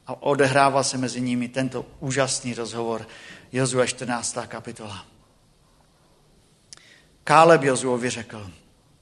a 0.06 0.22
odehrává 0.22 0.82
se 0.82 0.98
mezi 0.98 1.20
nimi 1.20 1.48
tento 1.48 1.86
úžasný 2.00 2.54
rozhovor. 2.54 3.06
Jozue 3.52 3.86
14. 3.86 4.38
kapitola. 4.46 5.06
Káleb 7.24 7.62
Jozuovi 7.62 8.10
řekl, 8.10 8.50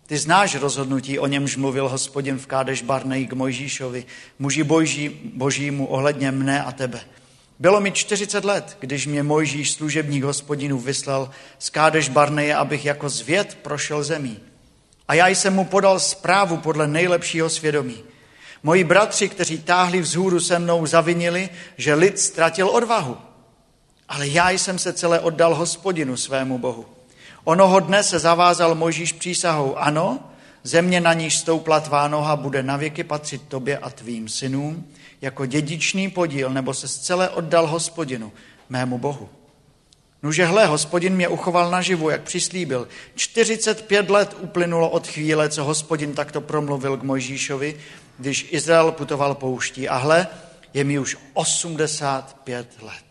ty 0.06 0.18
znáš 0.18 0.54
rozhodnutí, 0.54 1.18
o 1.18 1.26
němž 1.26 1.56
mluvil 1.56 1.88
hospodin 1.88 2.38
v 2.38 2.46
Kádeš 2.46 2.82
Barnej 2.82 3.26
k 3.26 3.32
Mojžíšovi, 3.32 4.06
muži 4.38 4.62
boží, 4.62 5.08
božímu 5.34 5.86
ohledně 5.86 6.30
mne 6.30 6.64
a 6.64 6.72
tebe. 6.72 7.00
Bylo 7.60 7.80
mi 7.80 7.92
40 7.92 8.44
let, 8.44 8.76
když 8.80 9.06
mě 9.06 9.22
Mojžíš, 9.22 9.72
služebník 9.72 10.24
hospodinu, 10.24 10.78
vyslal 10.78 11.30
z 11.58 11.70
Kádeš 11.70 12.08
Barneje, 12.08 12.56
abych 12.56 12.84
jako 12.84 13.08
zvěd 13.08 13.58
prošel 13.62 14.02
zemí. 14.04 14.38
A 15.08 15.14
já 15.14 15.28
jsem 15.28 15.54
mu 15.54 15.64
podal 15.64 16.00
zprávu 16.00 16.56
podle 16.56 16.86
nejlepšího 16.86 17.50
svědomí. 17.50 18.04
Moji 18.62 18.84
bratři, 18.84 19.28
kteří 19.28 19.58
táhli 19.58 20.00
vzhůru 20.00 20.40
se 20.40 20.58
mnou, 20.58 20.86
zavinili, 20.86 21.48
že 21.76 21.94
lid 21.94 22.18
ztratil 22.18 22.68
odvahu. 22.68 23.16
Ale 24.08 24.28
já 24.28 24.50
jsem 24.50 24.78
se 24.78 24.92
celé 24.92 25.20
oddal 25.20 25.54
hospodinu 25.54 26.16
svému 26.16 26.58
bohu. 26.58 26.86
Onoho 27.44 27.80
dne 27.80 28.02
se 28.02 28.18
zavázal 28.18 28.74
Mojžíš 28.74 29.12
přísahou, 29.12 29.76
ano, 29.76 30.20
země 30.62 31.00
na 31.00 31.12
níž 31.12 31.38
stoupla 31.38 31.80
tvá 31.80 32.08
noha 32.08 32.36
bude 32.36 32.62
navěky 32.62 33.04
patřit 33.04 33.42
tobě 33.48 33.78
a 33.78 33.90
tvým 33.90 34.28
synům, 34.28 34.86
jako 35.20 35.46
dědičný 35.46 36.10
podíl, 36.10 36.50
nebo 36.50 36.74
se 36.74 36.88
zcela 36.88 37.30
oddal 37.30 37.66
hospodinu, 37.66 38.32
mému 38.68 38.98
bohu. 38.98 39.28
Nuže 40.22 40.44
hle, 40.44 40.66
hospodin 40.66 41.14
mě 41.14 41.28
uchoval 41.28 41.70
naživu, 41.70 42.10
jak 42.10 42.22
přislíbil. 42.22 42.88
45 43.14 44.10
let 44.10 44.36
uplynulo 44.40 44.90
od 44.90 45.06
chvíle, 45.06 45.48
co 45.48 45.64
hospodin 45.64 46.14
takto 46.14 46.40
promluvil 46.40 46.96
k 46.96 47.02
Mojžíšovi, 47.02 47.76
když 48.18 48.48
Izrael 48.50 48.92
putoval 48.92 49.34
pouští. 49.34 49.88
A 49.88 49.96
hle, 49.96 50.26
je 50.74 50.84
mi 50.84 50.98
už 50.98 51.16
85 51.34 52.68
let. 52.82 53.04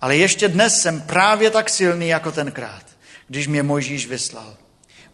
Ale 0.00 0.16
ještě 0.16 0.48
dnes 0.48 0.82
jsem 0.82 1.00
právě 1.00 1.50
tak 1.50 1.70
silný 1.70 2.08
jako 2.08 2.32
tenkrát, 2.32 2.84
když 3.28 3.46
mě 3.46 3.62
Mojžíš 3.62 4.06
vyslal. 4.06 4.56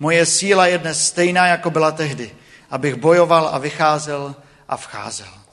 Moje 0.00 0.26
síla 0.26 0.66
je 0.66 0.78
dnes 0.78 1.06
stejná, 1.06 1.46
jako 1.46 1.70
byla 1.70 1.92
tehdy, 1.92 2.30
abych 2.70 2.94
bojoval 2.94 3.48
a 3.52 3.58
vycházel 3.58 4.36
a 4.68 4.76
vcházel. 4.76 5.43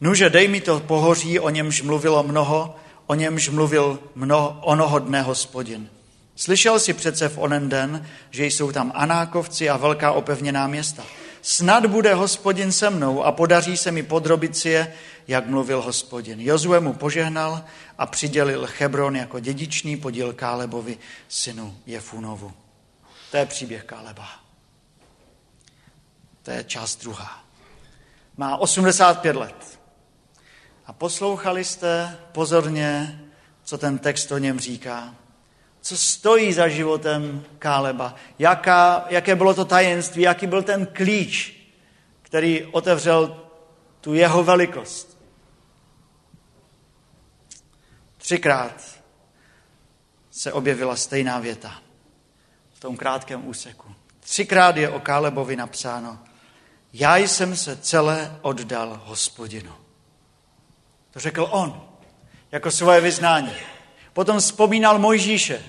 Nuže, 0.00 0.30
dej 0.30 0.48
mi 0.48 0.60
to 0.60 0.80
pohoří, 0.80 1.40
o 1.40 1.50
němž 1.50 1.82
mluvilo 1.82 2.22
mnoho, 2.22 2.76
o 3.06 3.14
němž 3.14 3.48
mluvil 3.48 3.98
mnoho, 4.14 4.60
onoho 4.62 4.98
dne 4.98 5.22
hospodin. 5.22 5.90
Slyšel 6.36 6.78
si 6.78 6.92
přece 6.92 7.28
v 7.28 7.38
onen 7.38 7.68
den, 7.68 8.06
že 8.30 8.46
jsou 8.46 8.72
tam 8.72 8.92
Anákovci 8.94 9.68
a 9.68 9.76
velká 9.76 10.12
opevněná 10.12 10.66
města. 10.66 11.04
Snad 11.42 11.86
bude 11.86 12.14
hospodin 12.14 12.72
se 12.72 12.90
mnou 12.90 13.24
a 13.24 13.32
podaří 13.32 13.76
se 13.76 13.92
mi 13.92 14.02
podrobit 14.02 14.56
si 14.56 14.68
je, 14.68 14.94
jak 15.28 15.46
mluvil 15.46 15.82
hospodin. 15.82 16.40
Jozue 16.40 16.80
mu 16.80 16.92
požehnal 16.92 17.64
a 17.98 18.06
přidělil 18.06 18.68
Hebron 18.78 19.16
jako 19.16 19.40
dědičný 19.40 19.96
podíl 19.96 20.32
Kálebovi, 20.32 20.98
synu 21.28 21.76
Jefunovu. 21.86 22.52
To 23.30 23.36
je 23.36 23.46
příběh 23.46 23.84
Káleba. 23.84 24.28
To 26.42 26.50
je 26.50 26.64
část 26.64 26.96
druhá. 27.02 27.44
Má 28.36 28.56
85 28.56 29.36
let. 29.36 29.79
A 30.90 30.92
poslouchali 30.92 31.64
jste 31.64 32.18
pozorně, 32.32 33.20
co 33.62 33.78
ten 33.78 33.98
text 33.98 34.32
o 34.32 34.38
něm 34.38 34.60
říká. 34.60 35.14
Co 35.80 35.96
stojí 35.96 36.52
za 36.52 36.68
životem 36.68 37.44
Káleba? 37.58 38.14
Jaká, 38.38 39.06
jaké 39.08 39.36
bylo 39.36 39.54
to 39.54 39.64
tajemství? 39.64 40.22
Jaký 40.22 40.46
byl 40.46 40.62
ten 40.62 40.86
klíč, 40.86 41.62
který 42.22 42.64
otevřel 42.64 43.46
tu 44.00 44.14
jeho 44.14 44.44
velikost? 44.44 45.18
Třikrát 48.16 49.00
se 50.30 50.52
objevila 50.52 50.96
stejná 50.96 51.38
věta 51.38 51.82
v 52.72 52.80
tom 52.80 52.96
krátkém 52.96 53.46
úseku. 53.48 53.94
Třikrát 54.20 54.76
je 54.76 54.88
o 54.88 55.00
Kálebovi 55.00 55.56
napsáno, 55.56 56.18
já 56.92 57.16
jsem 57.16 57.56
se 57.56 57.76
celé 57.76 58.38
oddal 58.42 59.02
hospodinu. 59.04 59.89
To 61.10 61.20
řekl 61.20 61.48
on, 61.50 61.82
jako 62.52 62.70
svoje 62.70 63.00
vyznání. 63.00 63.52
Potom 64.12 64.38
vzpomínal 64.38 64.98
Mojžíše. 64.98 65.62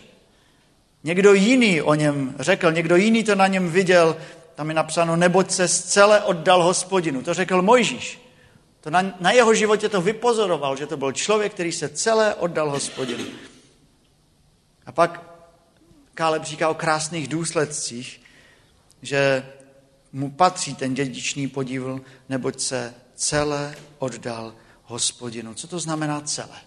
Někdo 1.04 1.34
jiný 1.34 1.82
o 1.82 1.94
něm 1.96 2.36
řekl, 2.40 2.72
někdo 2.72 2.96
jiný 2.96 3.24
to 3.24 3.36
na 3.36 3.48
něm 3.48 3.72
viděl. 3.72 4.18
Tam 4.56 4.70
je 4.70 4.76
napsáno, 4.76 5.16
neboť 5.16 5.52
se 5.52 5.68
zcela 5.68 6.24
oddal 6.24 6.64
hospodinu. 6.64 7.22
To 7.22 7.34
řekl 7.34 7.62
Mojžíš. 7.62 8.22
To 8.82 8.90
na, 8.90 9.14
na 9.20 9.32
jeho 9.32 9.54
životě 9.54 9.90
to 9.90 10.02
vypozoroval, 10.02 10.78
že 10.78 10.88
to 10.88 10.98
byl 10.98 11.12
člověk, 11.12 11.54
který 11.54 11.72
se 11.72 11.90
celé 11.90 12.36
oddal 12.36 12.70
hospodinu. 12.70 13.26
A 14.86 14.92
pak 14.92 15.24
Káleb 16.14 16.44
říká 16.44 16.70
o 16.70 16.74
krásných 16.74 17.28
důsledcích, 17.28 18.22
že 19.02 19.46
mu 20.14 20.32
patří 20.32 20.76
ten 20.76 20.94
dědičný 20.94 21.48
podíl, 21.48 22.02
neboť 22.30 22.60
se 22.60 22.94
celé 23.16 23.76
oddal 24.00 24.54
hospodinu. 24.92 25.54
Co 25.54 25.68
to 25.68 25.80
znamená 25.80 26.22
celé? 26.22 26.58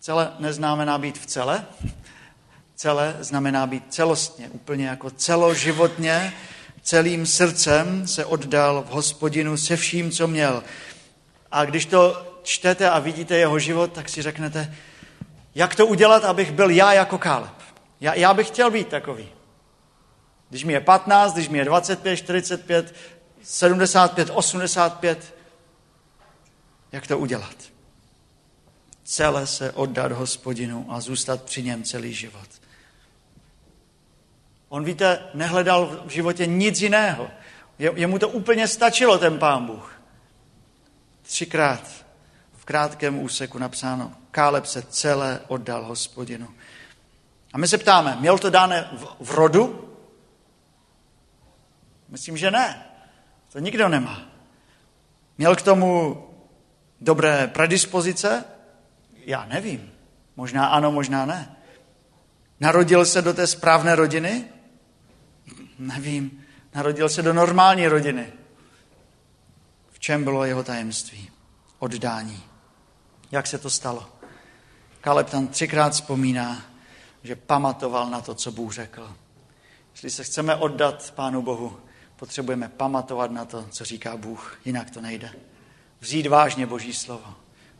Celé 0.00 0.32
neznamená 0.38 0.98
být 0.98 1.18
v 1.18 1.26
celé. 1.26 1.66
Celé 2.74 3.16
znamená 3.20 3.66
být 3.66 3.84
celostně, 3.88 4.48
úplně 4.48 4.86
jako 4.86 5.10
celoživotně, 5.10 6.32
celým 6.82 7.26
srdcem 7.26 8.08
se 8.08 8.24
oddal 8.24 8.82
v 8.82 8.90
hospodinu 8.90 9.56
se 9.56 9.76
vším, 9.76 10.10
co 10.10 10.26
měl. 10.26 10.62
A 11.52 11.64
když 11.64 11.86
to 11.86 12.26
čtete 12.42 12.90
a 12.90 12.98
vidíte 12.98 13.36
jeho 13.36 13.58
život, 13.58 13.92
tak 13.92 14.08
si 14.08 14.22
řeknete, 14.22 14.74
jak 15.54 15.74
to 15.74 15.86
udělat, 15.86 16.24
abych 16.24 16.52
byl 16.52 16.70
já 16.70 16.92
jako 16.92 17.18
Káleb. 17.18 17.54
Já, 18.00 18.14
já 18.14 18.34
bych 18.34 18.46
chtěl 18.46 18.70
být 18.70 18.88
takový. 18.88 19.28
Když 20.50 20.64
mi 20.64 20.72
je 20.72 20.80
15, 20.80 21.34
když 21.34 21.48
mi 21.48 21.58
je 21.58 21.64
25, 21.64 22.16
45, 22.16 22.94
75, 23.42 24.30
85, 24.30 25.34
jak 26.92 27.06
to 27.06 27.18
udělat? 27.18 27.56
Celé 29.04 29.46
se 29.46 29.72
oddat 29.72 30.12
hospodinu 30.12 30.86
a 30.88 31.00
zůstat 31.00 31.42
při 31.42 31.62
něm 31.62 31.82
celý 31.82 32.14
život. 32.14 32.48
On, 34.68 34.84
víte, 34.84 35.22
nehledal 35.34 36.02
v 36.06 36.10
životě 36.10 36.46
nic 36.46 36.80
jiného. 36.80 37.30
Jemu 37.78 38.18
to 38.18 38.28
úplně 38.28 38.68
stačilo, 38.68 39.18
ten 39.18 39.38
pán 39.38 39.66
Bůh. 39.66 40.00
Třikrát 41.22 42.04
v 42.56 42.64
krátkém 42.64 43.18
úseku 43.18 43.58
napsáno, 43.58 44.12
Káleb 44.30 44.66
se 44.66 44.82
celé 44.82 45.40
oddal 45.48 45.84
hospodinu. 45.84 46.48
A 47.52 47.58
my 47.58 47.68
se 47.68 47.78
ptáme, 47.78 48.16
měl 48.20 48.38
to 48.38 48.50
dáne 48.50 48.90
v, 48.92 49.06
v 49.20 49.30
rodu? 49.30 49.96
Myslím, 52.08 52.36
že 52.36 52.50
ne. 52.50 52.89
To 53.52 53.58
nikdo 53.58 53.88
nemá. 53.88 54.22
Měl 55.38 55.56
k 55.56 55.62
tomu 55.62 56.22
dobré 57.00 57.46
predispozice? 57.46 58.44
Já 59.26 59.44
nevím. 59.44 59.92
Možná 60.36 60.66
ano, 60.66 60.92
možná 60.92 61.26
ne. 61.26 61.56
Narodil 62.60 63.06
se 63.06 63.22
do 63.22 63.34
té 63.34 63.46
správné 63.46 63.96
rodiny? 63.96 64.44
Nevím. 65.78 66.44
Narodil 66.74 67.08
se 67.08 67.22
do 67.22 67.32
normální 67.32 67.88
rodiny. 67.88 68.32
V 69.90 69.98
čem 69.98 70.24
bylo 70.24 70.44
jeho 70.44 70.62
tajemství? 70.62 71.30
Oddání. 71.78 72.42
Jak 73.30 73.46
se 73.46 73.58
to 73.58 73.70
stalo? 73.70 74.08
Kaleb 75.00 75.30
tam 75.30 75.48
třikrát 75.48 75.92
vzpomíná, 75.92 76.62
že 77.22 77.36
pamatoval 77.36 78.10
na 78.10 78.20
to, 78.20 78.34
co 78.34 78.52
Bůh 78.52 78.72
řekl. 78.72 79.16
Jestli 79.92 80.10
se 80.10 80.24
chceme 80.24 80.56
oddat 80.56 81.12
Pánu 81.16 81.42
Bohu, 81.42 81.80
potřebujeme 82.20 82.68
pamatovat 82.68 83.30
na 83.30 83.44
to, 83.44 83.66
co 83.70 83.84
říká 83.84 84.16
Bůh, 84.16 84.60
jinak 84.64 84.90
to 84.90 85.00
nejde. 85.00 85.32
Vzít 86.00 86.26
vážně 86.26 86.66
Boží 86.66 86.92
slovo, 86.92 87.34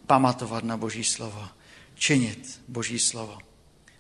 pamatovat 0.07 0.65
na 0.65 0.77
Boží 0.77 1.05
slovo, 1.05 1.49
činit 1.95 2.61
Boží 2.69 2.99
slovo. 2.99 3.39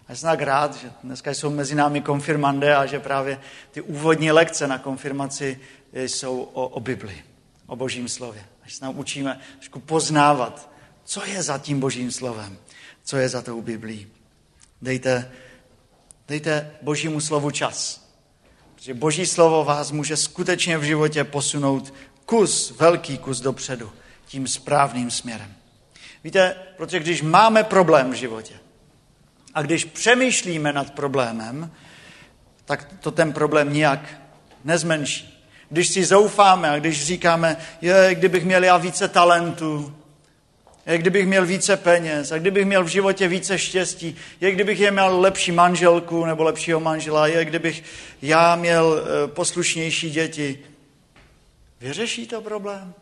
A 0.09 0.15
jsem 0.15 0.27
tak 0.27 0.43
rád, 0.43 0.75
že 0.77 0.93
dneska 1.05 1.31
jsou 1.31 1.51
mezi 1.51 1.75
námi 1.75 2.01
konfirmandé 2.01 2.77
a 2.77 2.87
že 2.87 3.01
právě 3.01 3.41
ty 3.71 3.81
úvodní 3.81 4.33
lekce 4.33 4.69
na 4.69 4.79
konfirmaci 4.79 5.61
jsou 5.93 6.43
o, 6.43 6.69
o 6.69 6.81
Bibli, 6.81 7.25
o 7.67 7.77
Božím 7.77 8.09
slově. 8.09 8.45
Až 8.65 8.75
se 8.75 8.85
nám 8.85 8.99
učíme 8.99 9.41
trošku 9.59 9.81
poznávat, 9.81 10.71
co 11.05 11.27
je 11.27 11.43
za 11.43 11.59
tím 11.59 11.81
Božím 11.81 12.13
slovem, 12.13 12.59
co 13.05 13.17
je 13.17 13.29
za 13.29 13.43
tou 13.43 13.63
Biblí. 13.63 14.07
Dejte, 14.83 15.33
dejte 16.29 16.71
Božímu 16.83 17.21
slovu 17.21 17.51
čas. 17.51 18.10
Protože 18.81 18.95
Boží 18.95 19.27
slovo 19.27 19.65
vás 19.65 19.91
může 19.91 20.17
skutečně 20.17 20.79
v 20.79 20.83
životě 20.83 21.25
posunout 21.25 21.95
kus, 22.25 22.75
velký 22.79 23.19
kus 23.19 23.41
dopředu, 23.41 23.93
tím 24.27 24.47
správným 24.47 25.11
směrem. 25.11 25.55
Víte, 26.25 26.57
protože 26.77 27.01
když 27.01 27.23
máme 27.23 27.65
problém 27.65 28.11
v 28.11 28.15
životě 28.15 28.55
a 29.55 29.63
když 29.63 29.85
přemýšlíme 29.85 30.73
nad 30.73 30.91
problémem, 30.91 31.71
tak 32.65 32.95
to 33.01 33.11
ten 33.11 33.33
problém 33.33 33.73
nijak 33.73 34.01
nezmenší. 34.65 35.47
Když 35.71 35.89
si 35.89 36.05
zoufáme 36.05 36.71
a 36.71 36.79
když 36.79 37.07
říkáme, 37.07 37.57
je, 37.81 38.15
kdybych 38.15 38.45
měl 38.45 38.65
já 38.65 38.77
více 38.77 39.09
talentu, 39.09 39.97
je, 40.87 40.99
kdybych 40.99 41.27
měl 41.27 41.47
více 41.47 41.77
peněz, 41.77 42.33
a 42.33 42.39
kdybych 42.39 42.67
měl 42.67 42.85
v 42.85 42.89
životě 42.89 43.29
více 43.29 43.59
štěstí, 43.59 44.17
je, 44.41 44.53
kdybych 44.53 44.81
je 44.81 44.91
měl 44.91 45.21
lepší 45.21 45.53
manželku 45.53 46.25
nebo 46.25 46.43
lepšího 46.43 46.81
manžela, 46.81 47.27
je, 47.27 47.45
kdybych 47.45 47.85
já 48.23 48.57
měl 48.57 49.03
eh, 49.05 49.29
poslušnější 49.29 50.11
děti. 50.11 50.59
Vyřeší 51.81 52.27
to 52.27 52.41
problém? 52.41 52.95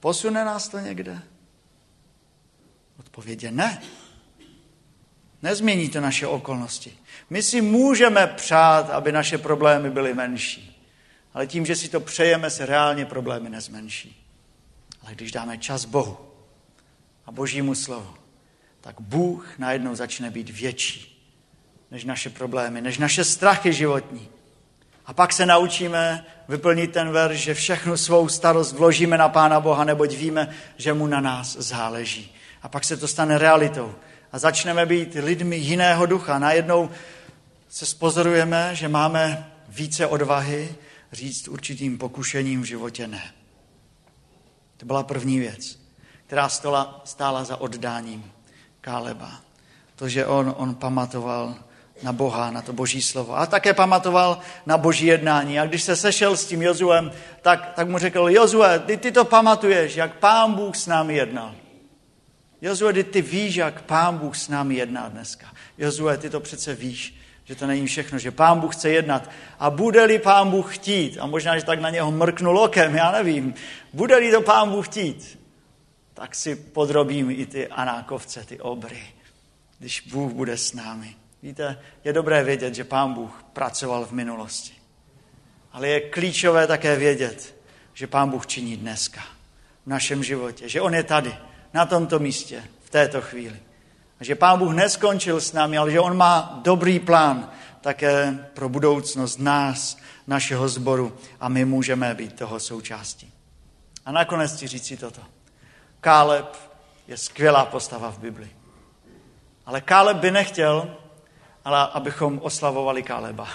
Posune 0.00 0.44
nás 0.44 0.68
to 0.68 0.78
někde? 0.78 1.18
Odpověď 2.98 3.42
je 3.42 3.50
ne. 3.50 3.82
Nezmění 5.42 5.88
to 5.88 6.00
naše 6.00 6.26
okolnosti. 6.26 6.96
My 7.30 7.42
si 7.42 7.60
můžeme 7.60 8.26
přát, 8.26 8.90
aby 8.90 9.12
naše 9.12 9.38
problémy 9.38 9.90
byly 9.90 10.14
menší. 10.14 10.86
Ale 11.34 11.46
tím, 11.46 11.66
že 11.66 11.76
si 11.76 11.88
to 11.88 12.00
přejeme, 12.00 12.50
se 12.50 12.66
reálně 12.66 13.06
problémy 13.06 13.50
nezmenší. 13.50 14.24
Ale 15.02 15.14
když 15.14 15.32
dáme 15.32 15.58
čas 15.58 15.84
Bohu 15.84 16.27
a 17.28 17.32
Božímu 17.32 17.74
slovu, 17.74 18.14
tak 18.80 19.00
Bůh 19.00 19.58
najednou 19.58 19.94
začne 19.94 20.30
být 20.30 20.50
větší 20.50 21.14
než 21.90 22.04
naše 22.04 22.30
problémy, 22.30 22.80
než 22.80 22.98
naše 22.98 23.24
strachy 23.24 23.72
životní. 23.72 24.28
A 25.06 25.12
pak 25.12 25.32
se 25.32 25.46
naučíme 25.46 26.26
vyplnit 26.48 26.92
ten 26.92 27.10
verš, 27.10 27.38
že 27.38 27.54
všechnu 27.54 27.96
svou 27.96 28.28
starost 28.28 28.72
vložíme 28.72 29.18
na 29.18 29.28
Pána 29.28 29.60
Boha, 29.60 29.84
neboť 29.84 30.16
víme, 30.16 30.54
že 30.76 30.92
mu 30.92 31.06
na 31.06 31.20
nás 31.20 31.56
záleží. 31.56 32.34
A 32.62 32.68
pak 32.68 32.84
se 32.84 32.96
to 32.96 33.08
stane 33.08 33.38
realitou. 33.38 33.94
A 34.32 34.38
začneme 34.38 34.86
být 34.86 35.14
lidmi 35.14 35.56
jiného 35.56 36.06
ducha. 36.06 36.38
Najednou 36.38 36.90
se 37.68 37.86
spozorujeme, 37.86 38.70
že 38.74 38.88
máme 38.88 39.50
více 39.68 40.06
odvahy 40.06 40.74
říct 41.12 41.48
určitým 41.48 41.98
pokušením 41.98 42.62
v 42.62 42.64
životě 42.64 43.06
ne. 43.06 43.32
To 44.76 44.86
byla 44.86 45.02
první 45.02 45.38
věc, 45.38 45.77
která 46.28 46.48
stála, 46.48 47.00
stála 47.04 47.44
za 47.44 47.56
oddáním 47.56 48.32
Káleba. 48.80 49.32
To, 49.96 50.08
že 50.08 50.26
on, 50.26 50.54
on 50.56 50.74
pamatoval 50.74 51.54
na 52.02 52.12
Boha, 52.12 52.50
na 52.50 52.62
to 52.62 52.72
boží 52.72 53.02
slovo. 53.02 53.36
A 53.36 53.46
také 53.46 53.74
pamatoval 53.74 54.38
na 54.66 54.78
boží 54.78 55.06
jednání. 55.06 55.60
A 55.60 55.66
když 55.66 55.82
se 55.82 55.96
sešel 55.96 56.36
s 56.36 56.46
tím 56.46 56.62
Jozuem, 56.62 57.12
tak, 57.42 57.72
tak 57.76 57.88
mu 57.88 57.98
řekl, 57.98 58.28
Jozue, 58.30 58.78
ty, 58.78 58.96
ty 58.96 59.12
to 59.12 59.24
pamatuješ, 59.24 59.96
jak 59.96 60.18
pán 60.18 60.54
Bůh 60.54 60.76
s 60.76 60.86
námi 60.86 61.16
jednal. 61.16 61.54
Jozue, 62.60 62.92
ty, 62.92 63.04
ty 63.04 63.22
víš, 63.22 63.56
jak 63.56 63.82
pán 63.82 64.18
Bůh 64.18 64.36
s 64.36 64.48
námi 64.48 64.74
jedná 64.74 65.08
dneska. 65.08 65.46
Jozue, 65.78 66.16
ty 66.16 66.30
to 66.30 66.40
přece 66.40 66.74
víš, 66.74 67.14
že 67.44 67.54
to 67.54 67.66
není 67.66 67.86
všechno, 67.86 68.18
že 68.18 68.30
pán 68.30 68.60
Bůh 68.60 68.76
chce 68.76 68.90
jednat. 68.90 69.30
A 69.58 69.70
bude-li 69.70 70.18
pán 70.18 70.50
Bůh 70.50 70.76
chtít, 70.76 71.18
a 71.20 71.26
možná, 71.26 71.58
že 71.58 71.64
tak 71.64 71.80
na 71.80 71.90
něho 71.90 72.12
mrknul 72.12 72.58
okem, 72.58 72.94
já 72.94 73.12
nevím, 73.12 73.54
bude-li 73.92 74.32
to 74.32 74.42
pán 74.42 74.70
Bůh 74.70 74.88
chtít, 74.88 75.37
tak 76.18 76.34
si 76.34 76.56
podrobím 76.56 77.30
i 77.30 77.46
ty 77.46 77.68
anákovce, 77.68 78.44
ty 78.44 78.60
obry, 78.60 79.02
když 79.78 80.00
Bůh 80.00 80.32
bude 80.32 80.56
s 80.56 80.72
námi. 80.72 81.16
Víte, 81.42 81.78
je 82.04 82.12
dobré 82.12 82.44
vědět, 82.44 82.74
že 82.74 82.84
Pán 82.84 83.14
Bůh 83.14 83.44
pracoval 83.52 84.06
v 84.06 84.12
minulosti. 84.12 84.72
Ale 85.72 85.88
je 85.88 86.00
klíčové 86.00 86.66
také 86.66 86.96
vědět, 86.96 87.56
že 87.94 88.06
Pán 88.06 88.30
Bůh 88.30 88.46
činí 88.46 88.76
dneska 88.76 89.20
v 89.84 89.86
našem 89.86 90.24
životě, 90.24 90.68
že 90.68 90.80
On 90.80 90.94
je 90.94 91.02
tady, 91.02 91.34
na 91.74 91.86
tomto 91.86 92.18
místě, 92.18 92.64
v 92.84 92.90
této 92.90 93.20
chvíli. 93.20 93.56
A 94.20 94.24
že 94.24 94.34
Pán 94.34 94.58
Bůh 94.58 94.74
neskončil 94.74 95.40
s 95.40 95.52
námi, 95.52 95.78
ale 95.78 95.90
že 95.90 96.00
On 96.00 96.16
má 96.16 96.60
dobrý 96.64 96.98
plán 96.98 97.50
také 97.80 98.48
pro 98.54 98.68
budoucnost 98.68 99.38
nás, 99.38 99.98
našeho 100.26 100.68
sboru 100.68 101.16
a 101.40 101.48
my 101.48 101.64
můžeme 101.64 102.14
být 102.14 102.32
toho 102.32 102.60
součástí. 102.60 103.32
A 104.06 104.12
nakonec 104.12 104.52
chci 104.52 104.66
říct 104.66 104.86
si 104.86 104.96
toto. 104.96 105.37
Káleb 106.00 106.56
je 107.08 107.16
skvělá 107.16 107.64
postava 107.64 108.10
v 108.10 108.18
Bibli. 108.18 108.50
Ale 109.66 109.80
Káleb 109.80 110.16
by 110.16 110.30
nechtěl, 110.30 110.96
ale 111.64 111.88
abychom 111.92 112.38
oslavovali 112.42 113.02
Káleba. 113.02 113.48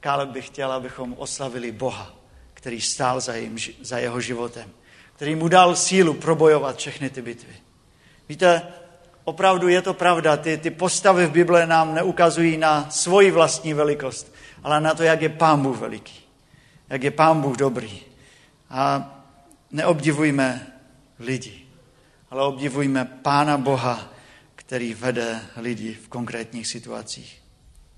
Káleb 0.00 0.28
by 0.28 0.42
chtěl, 0.42 0.72
abychom 0.72 1.14
oslavili 1.18 1.72
Boha, 1.72 2.12
který 2.54 2.80
stál 2.80 3.20
za, 3.20 3.34
jim, 3.34 3.56
za 3.80 3.98
jeho 3.98 4.20
životem, 4.20 4.70
který 5.12 5.34
mu 5.34 5.48
dal 5.48 5.76
sílu 5.76 6.14
probojovat 6.14 6.76
všechny 6.76 7.10
ty 7.10 7.22
bitvy. 7.22 7.54
Víte, 8.28 8.62
opravdu 9.24 9.68
je 9.68 9.82
to 9.82 9.94
pravda, 9.94 10.36
ty, 10.36 10.58
ty 10.58 10.70
postavy 10.70 11.26
v 11.26 11.30
Bible 11.30 11.66
nám 11.66 11.94
neukazují 11.94 12.56
na 12.56 12.90
svoji 12.90 13.30
vlastní 13.30 13.74
velikost, 13.74 14.34
ale 14.62 14.80
na 14.80 14.94
to, 14.94 15.02
jak 15.02 15.22
je 15.22 15.28
Pán 15.28 15.62
Bůh 15.62 15.78
veliký, 15.78 16.20
jak 16.88 17.02
je 17.02 17.10
Pán 17.10 17.40
Bůh 17.40 17.56
dobrý. 17.56 18.00
A 18.70 19.10
neobdivujme 19.70 20.71
lidi, 21.22 21.66
ale 22.30 22.42
obdivujme 22.42 23.04
Pána 23.04 23.58
Boha, 23.58 24.12
který 24.54 24.94
vede 24.94 25.40
lidi 25.56 25.94
v 25.94 26.08
konkrétních 26.08 26.66
situacích. 26.66 27.42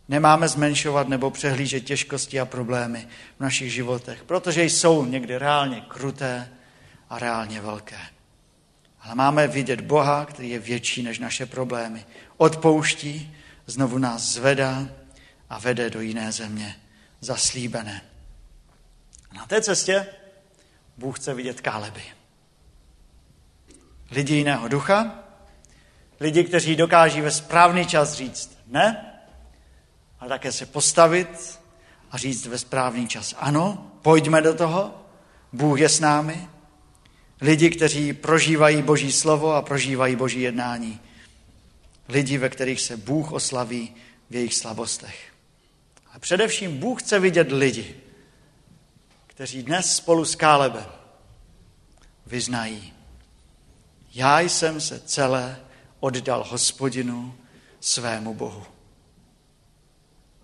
Nemáme 0.09 0.49
zmenšovat 0.49 1.09
nebo 1.09 1.31
přehlížet 1.31 1.81
těžkosti 1.81 2.41
a 2.41 2.45
problémy 2.45 3.09
v 3.37 3.41
našich 3.41 3.73
životech, 3.73 4.25
protože 4.25 4.65
jsou 4.65 5.05
někdy 5.05 5.39
reálně 5.39 5.81
kruté 5.81 6.49
a 7.11 7.19
reálně 7.19 7.61
velké. 7.61 7.99
Ale 9.01 9.15
máme 9.15 9.49
vidět 9.49 9.81
Boha, 9.81 10.25
který 10.25 10.51
je 10.51 10.59
větší 10.59 11.03
než 11.03 11.19
naše 11.19 11.47
problémy. 11.47 12.07
Odpouští, 12.37 13.37
znovu 13.67 13.99
nás 13.99 14.23
zvedá 14.23 14.89
a 15.51 15.59
vede 15.59 15.91
do 15.91 16.01
jiné 16.01 16.33
země, 16.33 16.77
zaslíbené. 17.21 18.03
Na 19.33 19.47
té 19.47 19.63
cestě 19.63 20.07
Bůh 20.97 21.19
chce 21.19 21.35
vidět 21.35 21.61
Káleby. 21.61 22.03
Lidi 24.11 24.35
jiného 24.35 24.69
ducha, 24.69 25.25
Lidi, 26.21 26.45
kteří 26.45 26.77
dokáží 26.77 27.21
ve 27.21 27.31
správný 27.31 27.87
čas 27.87 28.13
říct 28.13 28.59
ne, 28.67 29.15
ale 30.21 30.29
také 30.29 30.53
se 30.53 30.67
postavit 30.67 31.61
a 32.11 32.19
říct 32.19 32.47
ve 32.47 32.59
správný 32.59 33.09
čas 33.09 33.35
ano, 33.39 33.93
pojďme 34.03 34.43
do 34.43 34.55
toho, 34.55 34.95
Bůh 35.53 35.81
je 35.81 35.89
s 35.89 36.01
námi. 36.01 36.49
Lidi, 37.41 37.71
kteří 37.71 38.13
prožívají 38.13 38.83
Boží 38.83 39.13
slovo 39.13 39.53
a 39.53 39.63
prožívají 39.63 40.17
Boží 40.17 40.41
jednání. 40.41 41.01
Lidi, 42.09 42.39
ve 42.39 42.49
kterých 42.49 42.81
se 42.81 42.97
Bůh 42.97 43.33
oslaví 43.33 43.95
v 44.31 44.35
jejich 44.35 44.55
slabostech. 44.55 45.33
A 46.13 46.19
především 46.19 46.79
Bůh 46.79 47.03
chce 47.03 47.19
vidět 47.19 47.53
lidi, 47.53 47.97
kteří 49.27 49.63
dnes 49.63 49.97
spolu 49.97 50.25
s 50.25 50.35
Kálebem 50.35 50.87
vyznají. 52.27 52.94
Já 54.15 54.41
jsem 54.41 54.81
se 54.81 55.01
celé 55.01 55.61
oddal 56.01 56.45
hospodinu 56.49 57.35
svému 57.81 58.35
Bohu. 58.35 58.63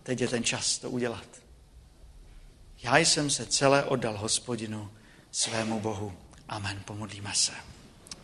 Teď 0.03 0.21
je 0.21 0.29
ten 0.29 0.45
čas 0.45 0.79
to 0.79 0.91
udělat. 0.91 1.27
Já 2.83 2.99
jsem 2.99 3.31
se 3.31 3.47
celé 3.47 3.85
oddal 3.85 4.19
hospodinu 4.19 4.91
svému 5.31 5.81
Bohu. 5.81 6.13
Amen. 6.49 6.83
Pomodlíme 6.85 7.31
se. 7.35 7.53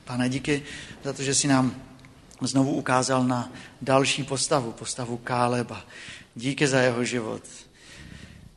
Pane, 0.05 0.29
díky 0.29 0.63
za 1.05 1.13
to, 1.13 1.23
že 1.23 1.35
jsi 1.35 1.49
nám 1.49 1.83
znovu 2.41 2.73
ukázal 2.73 3.25
na 3.25 3.53
další 3.83 4.25
postavu, 4.25 4.73
postavu 4.73 5.17
Káleba. 5.17 5.85
Díky 6.35 6.69
za 6.69 6.81
jeho 6.81 7.05
život. 7.05 7.43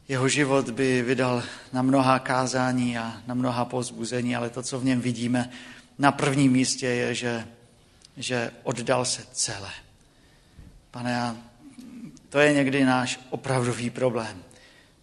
Jeho 0.08 0.30
život 0.30 0.70
by 0.70 1.02
vydal 1.02 1.44
na 1.74 1.82
mnoha 1.82 2.20
kázání 2.20 2.98
a 2.98 3.22
na 3.28 3.34
mnoha 3.34 3.66
pozbuzení, 3.66 4.36
ale 4.36 4.50
to, 4.50 4.64
co 4.64 4.80
v 4.80 4.86
něm 4.86 5.02
vidíme 5.02 5.52
na 6.00 6.12
prvním 6.12 6.52
místě, 6.52 6.88
je, 6.88 7.16
že, 7.16 7.48
že 8.18 8.52
oddal 8.64 9.06
se 9.06 9.26
celé. 9.32 9.72
Pane, 10.92 11.36
to 12.30 12.40
je 12.40 12.54
někdy 12.54 12.86
náš 12.86 13.20
opravdový 13.30 13.90
problém, 13.90 14.44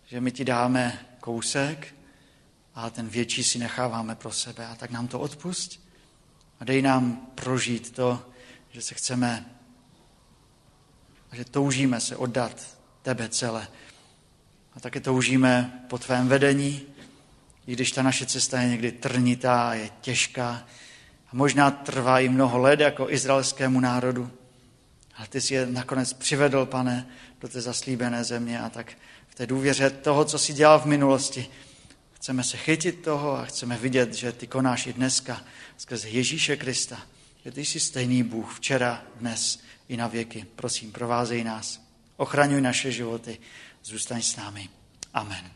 že 0.07 0.21
my 0.21 0.33
ti 0.33 0.45
dáme 0.45 1.07
kousek 1.21 1.95
a 2.75 2.91
ten 2.91 3.09
větší 3.09 3.45
si 3.45 3.59
necháváme 3.59 4.15
pro 4.15 4.33
sebe. 4.33 4.67
A 4.67 4.75
tak 4.75 4.91
nám 4.91 5.09
to 5.09 5.21
odpust 5.21 5.81
a 6.61 6.65
dej 6.65 6.83
nám 6.83 7.17
prožít 7.35 7.91
to, 7.91 8.23
že 8.73 8.83
se 8.83 8.95
chceme 8.95 9.47
a 11.31 11.37
že 11.37 11.45
toužíme 11.45 12.01
se 12.01 12.17
oddat 12.17 12.79
tebe 13.03 13.29
celé. 13.29 13.69
A 14.75 14.81
také 14.81 15.01
toužíme 15.01 15.85
po 15.89 15.99
tvém 15.99 16.29
vedení, 16.29 16.83
i 17.67 17.73
když 17.73 17.93
ta 17.93 18.03
naše 18.03 18.27
cesta 18.27 18.61
je 18.61 18.69
někdy 18.69 18.93
trnitá, 18.93 19.75
je 19.75 19.91
těžká 20.01 20.67
a 21.29 21.37
možná 21.37 21.71
trvá 21.71 22.21
i 22.21 22.29
mnoho 22.29 22.59
let 22.59 22.81
jako 22.81 23.11
izraelskému 23.11 23.81
národu. 23.81 24.31
Ale 25.17 25.29
ty 25.29 25.41
jsi 25.41 25.55
je 25.55 25.67
nakonec 25.67 26.13
přivedl, 26.13 26.67
pane, 26.67 27.09
do 27.41 27.49
té 27.49 27.61
zaslíbené 27.61 28.25
země 28.25 28.61
a 28.61 28.71
tak 28.71 28.93
v 29.29 29.35
té 29.35 29.47
důvěře 29.47 29.91
toho, 29.91 30.25
co 30.25 30.39
jsi 30.39 30.53
dělal 30.53 30.81
v 30.81 30.87
minulosti, 30.87 31.47
chceme 32.13 32.45
se 32.45 32.57
chytit 32.57 33.03
toho 33.03 33.37
a 33.37 33.45
chceme 33.45 33.77
vidět, 33.77 34.15
že 34.15 34.33
ty 34.33 34.47
konáš 34.47 34.87
i 34.87 34.93
dneska 34.93 35.43
skrze 35.77 36.09
Ježíše 36.09 36.57
Krista, 36.57 37.01
že 37.45 37.53
ty 37.53 37.65
jsi 37.65 37.81
stejný 37.81 38.23
Bůh 38.23 38.55
včera, 38.55 39.03
dnes 39.17 39.59
i 39.89 39.97
na 39.97 40.07
věky. 40.07 40.47
Prosím, 40.57 40.93
provázej 40.93 41.45
nás, 41.45 41.81
ochraňuj 42.17 42.61
naše 42.61 42.93
životy, 42.93 43.39
zůstaň 43.85 44.23
s 44.23 44.37
námi. 44.37 44.69
Amen. 45.15 45.56